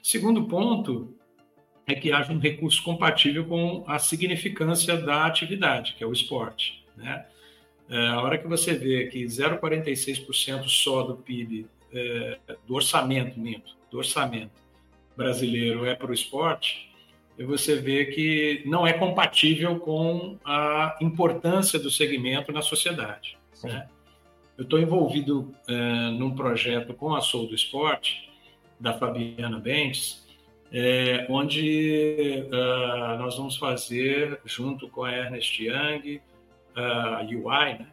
[0.02, 1.16] Segundo ponto
[1.86, 6.84] é que haja um recurso compatível com a significância da atividade, que é o esporte.
[6.96, 7.24] Né?
[7.88, 13.76] É, a hora que você vê que 0,46% só do PIB, é, do orçamento, minto,
[13.90, 14.52] do orçamento,
[15.16, 16.90] brasileiro é para o esporte,
[17.38, 23.38] e você vê que não é compatível com a importância do segmento na sociedade.
[23.64, 23.88] Né?
[24.58, 28.30] Eu estou envolvido é, num projeto com a Sou do Esporte,
[28.78, 30.26] da Fabiana Bentes,
[30.72, 36.20] é, onde uh, nós vamos fazer, junto com a Ernest Young,
[36.76, 37.86] a UI, né,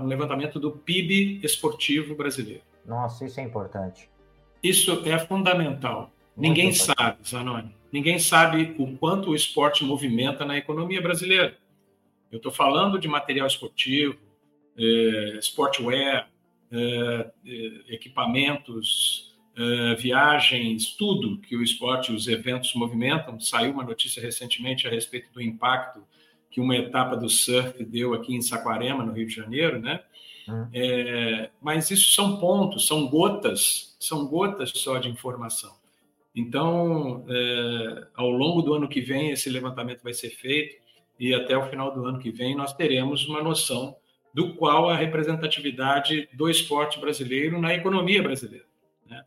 [0.00, 2.62] um levantamento do PIB esportivo brasileiro.
[2.86, 4.08] Nossa, isso é importante.
[4.62, 6.12] Isso é fundamental.
[6.36, 7.74] Muito Ninguém sabe, Zanoni.
[7.92, 11.56] Ninguém sabe o quanto o esporte movimenta na economia brasileira.
[12.30, 14.18] Eu estou falando de material esportivo,
[14.76, 16.28] é, sportwear,
[16.70, 23.40] é, é, equipamentos, é, viagens, tudo que o esporte, os eventos movimentam.
[23.40, 26.00] Saiu uma notícia recentemente a respeito do impacto
[26.50, 30.00] que uma etapa do surf deu aqui em Saquarema, no Rio de Janeiro, né?
[30.48, 30.68] Hum.
[30.72, 35.76] É, mas isso são pontos, são gotas, são gotas só de informação.
[36.34, 40.76] Então, é, ao longo do ano que vem, esse levantamento vai ser feito
[41.18, 43.96] e até o final do ano que vem nós teremos uma noção
[44.32, 48.66] do qual a representatividade do esporte brasileiro na economia brasileira.
[49.04, 49.24] Né?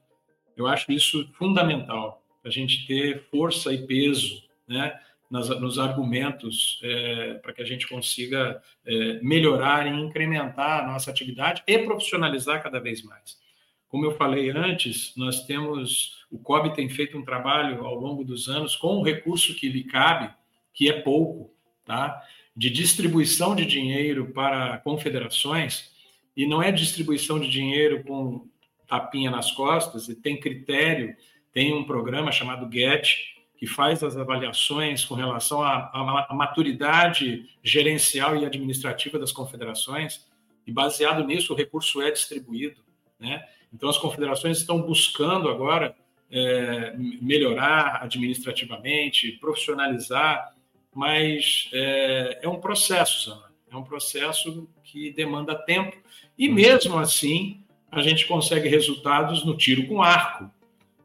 [0.56, 4.98] Eu acho isso fundamental, a gente ter força e peso, né?
[5.32, 11.10] Nas, nos argumentos é, para que a gente consiga é, melhorar e incrementar a nossa
[11.10, 13.40] atividade e profissionalizar cada vez mais.
[13.88, 18.48] Como eu falei antes, nós temos o COB tem feito um trabalho ao longo dos
[18.48, 20.30] anos com o recurso que lhe cabe,
[20.74, 21.54] que é pouco,
[21.86, 22.22] tá?
[22.56, 25.92] De distribuição de dinheiro para confederações
[26.36, 28.48] e não é distribuição de dinheiro com
[28.88, 31.16] tapinha nas costas, e tem critério,
[31.54, 38.36] tem um programa chamado GET, que faz as avaliações com relação à, à, maturidade gerencial
[38.36, 40.26] e administrativa das confederações,
[40.66, 42.82] e baseado nisso o recurso é distribuído.
[43.20, 43.48] Né?
[43.72, 45.96] Então, as confederações estão buscando agora
[46.32, 50.56] é, melhorar administrativamente, profissionalizar,
[50.92, 53.52] mas é, é um processo, Zana.
[53.72, 55.96] É um processo que demanda tempo,
[56.36, 60.50] e mesmo assim, a gente consegue resultados no tiro com arco,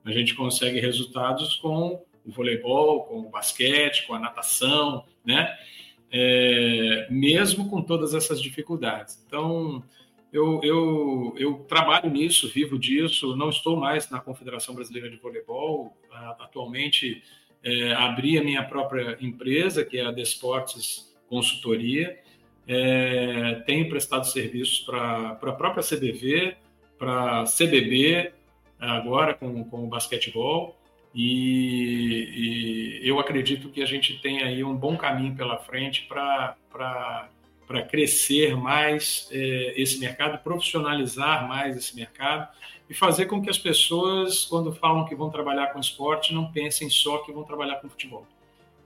[0.07, 5.57] a gente consegue resultados com o voleibol, com o basquete, com a natação, né?
[6.11, 9.23] É, mesmo com todas essas dificuldades.
[9.27, 9.83] Então,
[10.33, 15.97] eu, eu, eu trabalho nisso, vivo disso, não estou mais na Confederação Brasileira de Voleibol,
[16.39, 17.23] atualmente
[17.63, 22.19] é, abri a minha própria empresa, que é a Desportes Consultoria,
[22.69, 26.57] é, tenho prestado serviços para a própria CBV,
[26.99, 28.33] para CBB,
[28.79, 30.77] agora com, com o basquetebol,
[31.19, 36.55] e, e, eu acredito que a gente tem aí um bom caminho pela frente para
[37.89, 42.47] crescer mais é, esse mercado, profissionalizar mais esse mercado
[42.91, 46.91] e fazer com que as pessoas, quando falam que vão trabalhar com esporte, não pensem
[46.91, 48.27] só que vão trabalhar com futebol.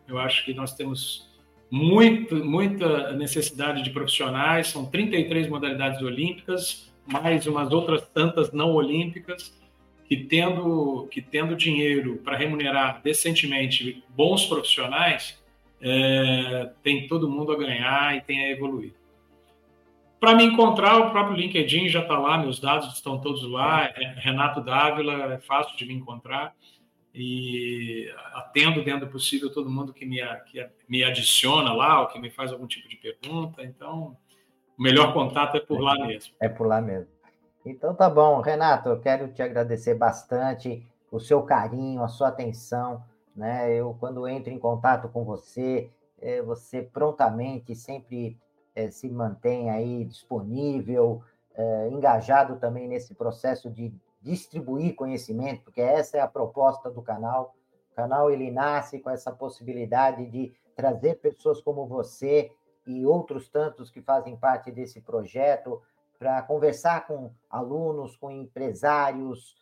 [0.07, 1.29] Eu acho que nós temos
[1.69, 9.53] muito, muita necessidade de profissionais, são 33 modalidades olímpicas, mais umas outras tantas não olímpicas,
[10.11, 15.41] que tendo, que tendo dinheiro para remunerar decentemente bons profissionais,
[15.81, 18.93] é, tem todo mundo a ganhar e tem a evoluir.
[20.19, 23.85] Para me encontrar, o próprio LinkedIn já está lá, meus dados estão todos lá.
[23.85, 26.57] É Renato Dávila, é fácil de me encontrar.
[27.15, 32.19] E atendo dentro do possível todo mundo que me, que me adiciona lá ou que
[32.19, 33.63] me faz algum tipo de pergunta.
[33.63, 34.17] Então,
[34.77, 36.35] o melhor contato é por lá mesmo.
[36.41, 37.20] É por lá mesmo.
[37.65, 43.05] Então tá bom, Renato, eu quero te agradecer bastante o seu carinho, a sua atenção,
[43.37, 43.75] né?
[43.75, 48.39] Eu quando entro em contato com você, é, você prontamente sempre
[48.75, 51.23] é, se mantém aí disponível,
[51.55, 53.93] é, engajado também nesse processo de
[54.23, 57.55] distribuir conhecimento, porque essa é a proposta do canal.
[57.93, 62.51] O canal ele nasce com essa possibilidade de trazer pessoas como você
[62.87, 65.83] e outros tantos que fazem parte desse projeto
[66.21, 69.57] para conversar com alunos, com empresários,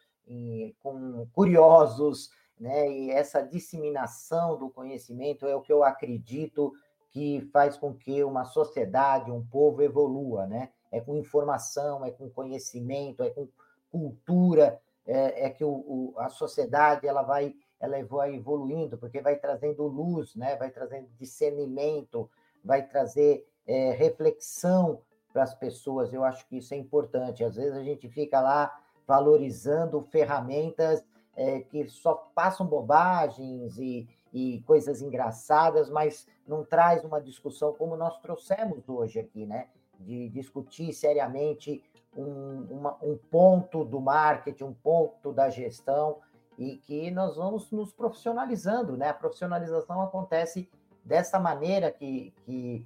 [0.82, 2.90] com curiosos, né?
[2.90, 6.72] E essa disseminação do conhecimento é o que eu acredito
[7.10, 10.70] que faz com que uma sociedade, um povo evolua, né?
[10.90, 13.48] É com informação, é com conhecimento, é com
[13.88, 19.36] cultura, é, é que o, o, a sociedade ela vai ela vai evoluindo porque vai
[19.36, 20.56] trazendo luz, né?
[20.56, 22.28] Vai trazendo discernimento,
[22.64, 25.00] vai trazer é, reflexão
[25.38, 26.12] para as pessoas.
[26.12, 27.44] Eu acho que isso é importante.
[27.44, 28.76] Às vezes a gente fica lá
[29.06, 31.04] valorizando ferramentas
[31.36, 37.96] é, que só passam bobagens e, e coisas engraçadas, mas não traz uma discussão como
[37.96, 39.68] nós trouxemos hoje aqui, né?
[40.00, 41.84] De discutir seriamente
[42.16, 46.18] um, uma, um ponto do marketing, um ponto da gestão,
[46.58, 49.10] e que nós vamos nos profissionalizando, né?
[49.10, 50.68] A profissionalização acontece
[51.04, 52.84] dessa maneira que, que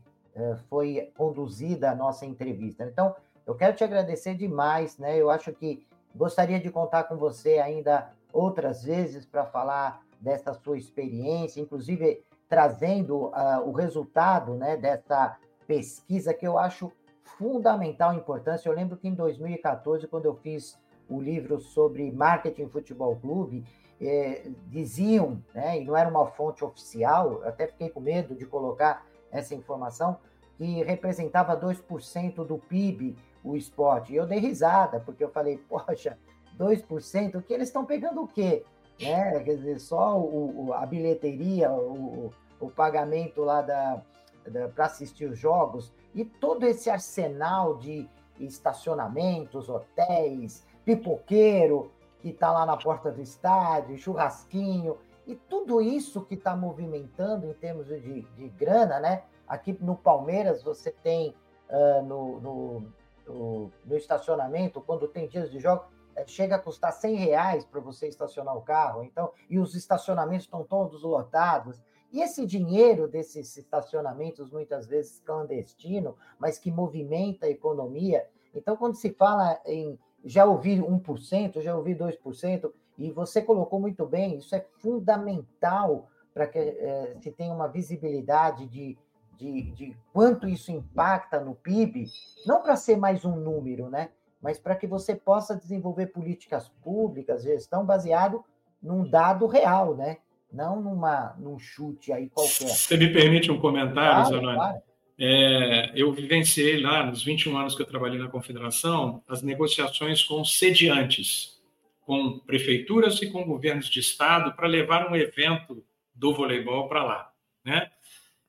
[0.68, 2.85] foi conduzida a nossa entrevista.
[2.85, 3.14] Então,
[3.47, 5.16] eu quero te agradecer demais, né?
[5.16, 10.78] Eu acho que gostaria de contar com você ainda outras vezes para falar dessa sua
[10.78, 16.93] experiência, inclusive trazendo uh, o resultado né, dessa pesquisa que eu acho
[17.39, 18.68] fundamental importância.
[18.68, 20.78] Eu lembro que em 2014, quando eu fiz
[21.09, 23.64] o livro sobre marketing futebol clube,
[24.01, 29.07] eh, diziam, né, e não era uma fonte oficial, até fiquei com medo de colocar
[29.33, 30.18] essa informação,
[30.57, 34.12] que representava 2% do PIB o esporte.
[34.12, 36.16] E eu dei risada, porque eu falei, poxa,
[36.59, 38.64] 2%, o que eles estão pegando o quê?
[39.01, 39.41] Né?
[39.41, 44.03] Quer dizer, só o, o a bilheteria, o, o pagamento lá da,
[44.47, 48.09] da para assistir os jogos e todo esse arsenal de
[48.39, 54.97] estacionamentos, hotéis, pipoqueiro que está lá na porta do estádio, churrasquinho,
[55.27, 59.25] e tudo isso que está movimentando em termos de, de grana, né?
[59.47, 61.35] Aqui no Palmeiras você tem
[61.68, 62.93] uh, no, no,
[63.27, 65.85] no, no, estacionamento, quando tem dias de jogo,
[66.16, 69.05] eh, chega a custar 100 reais para você estacionar o carro.
[69.05, 71.81] Então, e os estacionamentos estão todos lotados.
[72.12, 78.29] E esse dinheiro desses estacionamentos, muitas vezes clandestino, mas que movimenta a economia.
[78.55, 84.07] Então, quando se fala em já ouvi 1%, já ouvi 2%, e você colocou muito
[84.07, 88.97] bem, isso é fundamental para que é, se tenha uma visibilidade de,
[89.37, 92.07] de, de quanto isso impacta no PIB,
[92.47, 94.11] não para ser mais um número, né?
[94.41, 98.45] mas para que você possa desenvolver políticas públicas, gestão baseado
[98.83, 100.18] num dado real, né?
[100.53, 102.68] não numa, num chute aí qualquer.
[102.68, 104.55] Você me permite um comentário, claro, Zanoni?
[104.57, 104.83] Claro.
[105.25, 110.45] É, eu vivenciei lá, nos 21 anos que eu trabalhei na Confederação, as negociações com
[110.45, 111.62] sediantes,
[112.01, 117.33] com prefeituras e com governos de estado para levar um evento do voleibol para lá.
[117.64, 117.89] Né?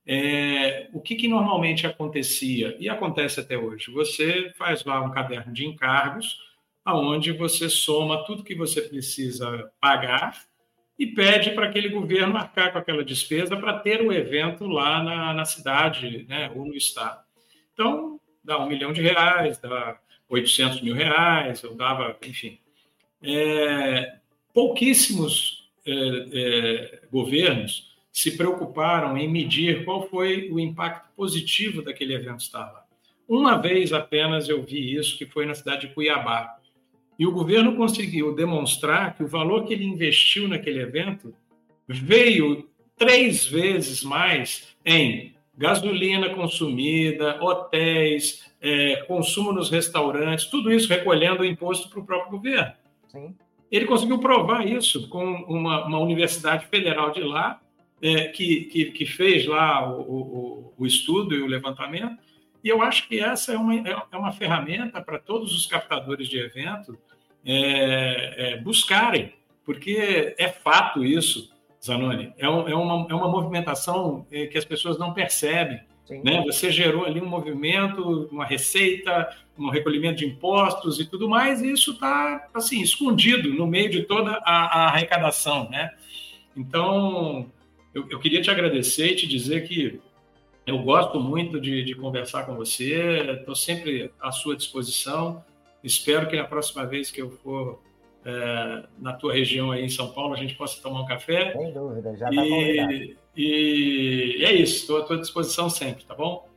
[0.03, 3.91] É, o que, que normalmente acontecia, e acontece até hoje?
[3.91, 6.39] Você faz lá um caderno de encargos,
[6.83, 10.43] aonde você soma tudo que você precisa pagar
[11.03, 15.33] e pede para aquele governo arcar com aquela despesa para ter o evento lá na,
[15.33, 17.21] na cidade né, ou no estado.
[17.73, 19.99] Então, dá um milhão de reais, dá
[20.29, 22.57] 800 mil reais, ou dava, enfim.
[23.21, 24.15] É,
[24.53, 32.39] pouquíssimos é, é, governos se preocuparam em medir qual foi o impacto positivo daquele evento
[32.39, 32.85] estar lá.
[33.27, 36.57] Uma vez apenas eu vi isso, que foi na cidade de Cuiabá.
[37.17, 41.33] E o governo conseguiu demonstrar que o valor que ele investiu naquele evento
[41.87, 51.43] veio três vezes mais em gasolina consumida, hotéis, é, consumo nos restaurantes, tudo isso recolhendo
[51.43, 52.73] o imposto para o próprio governo.
[53.07, 53.35] Sim.
[53.71, 57.59] Ele conseguiu provar isso com uma, uma universidade federal de lá,
[58.01, 62.17] é, que, que, que, fez lá o, o, o, estudo e o levantamento,
[62.63, 66.39] e eu acho que essa é uma, é uma ferramenta para todos os captadores de
[66.39, 66.97] evento
[67.45, 69.33] é, é, buscarem,
[69.65, 71.51] porque é fato isso,
[71.83, 75.81] Zanoni, é, um, é, uma, é uma movimentação é, que as pessoas não percebem.
[76.23, 76.43] Né?
[76.45, 81.71] Você gerou ali um movimento, uma receita, um recolhimento de impostos e tudo mais, e
[81.71, 85.91] isso está assim escondido no meio de toda a, a arrecadação, né?
[86.55, 87.49] Então,
[87.93, 89.99] eu, eu, queria te agradecer e te dizer que
[90.65, 95.43] eu gosto muito de, de conversar com você, estou sempre à sua disposição.
[95.83, 97.81] Espero que na próxima vez que eu for
[98.25, 101.51] é, na tua região aí em São Paulo a gente possa tomar um café.
[101.51, 102.93] Sem dúvida, já está convidado.
[102.93, 103.17] E,
[104.37, 106.47] e é isso, estou à tua disposição sempre, tá bom?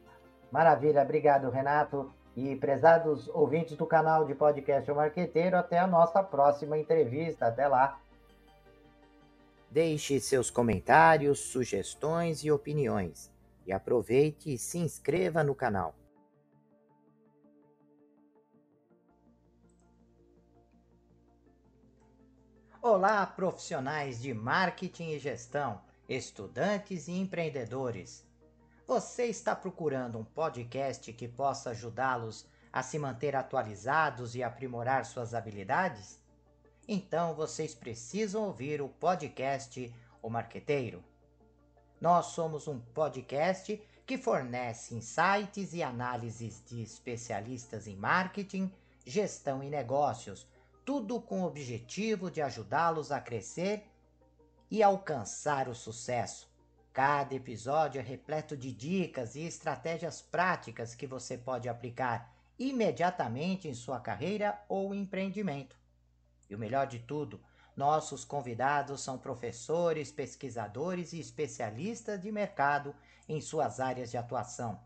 [0.53, 2.13] Maravilha, obrigado, Renato.
[2.37, 7.47] E prezados ouvintes do canal de podcast O Marqueteiro, até a nossa próxima entrevista.
[7.47, 7.99] Até lá.
[9.71, 13.35] Deixe seus comentários, sugestões e opiniões.
[13.67, 15.95] E aproveite e se inscreva no canal.
[22.81, 28.25] Olá, profissionais de marketing e gestão, estudantes e empreendedores.
[28.87, 35.35] Você está procurando um podcast que possa ajudá-los a se manter atualizados e aprimorar suas
[35.35, 36.21] habilidades?
[36.87, 39.93] Então vocês precisam ouvir o podcast
[40.23, 41.03] O Marqueteiro.
[42.01, 48.71] Nós somos um podcast que fornece insights e análises de especialistas em marketing,
[49.05, 50.47] gestão e negócios
[50.87, 53.85] tudo com o objetivo de ajudá-los a crescer
[54.71, 56.49] e alcançar o sucesso.
[56.93, 63.75] Cada episódio é repleto de dicas e estratégias práticas que você pode aplicar imediatamente em
[63.75, 65.77] sua carreira ou empreendimento.
[66.49, 67.41] E o melhor de tudo,
[67.77, 72.95] nossos convidados são professores, pesquisadores e especialistas de mercado
[73.29, 74.81] em suas áreas de atuação.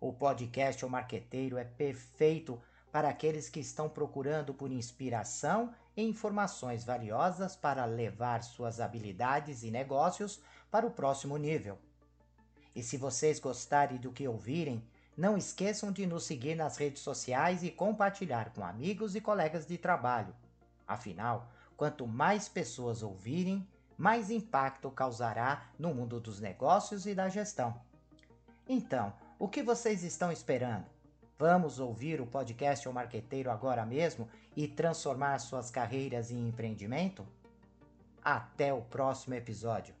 [0.00, 6.84] O podcast O Marqueteiro é perfeito para aqueles que estão procurando por inspiração e informações
[6.84, 10.40] valiosas para levar suas habilidades e negócios
[10.70, 11.78] para o próximo nível.
[12.74, 14.84] E se vocês gostarem do que ouvirem,
[15.16, 19.78] não esqueçam de nos seguir nas redes sociais e compartilhar com amigos e colegas de
[19.78, 20.34] trabalho.
[20.86, 23.66] Afinal, quanto mais pessoas ouvirem,
[23.96, 27.80] mais impacto causará no mundo dos negócios e da gestão.
[28.68, 30.86] Então, o que vocês estão esperando?
[31.38, 37.26] Vamos ouvir o podcast O Marqueteiro agora mesmo e transformar suas carreiras em empreendimento?
[38.22, 39.94] Até o próximo episódio.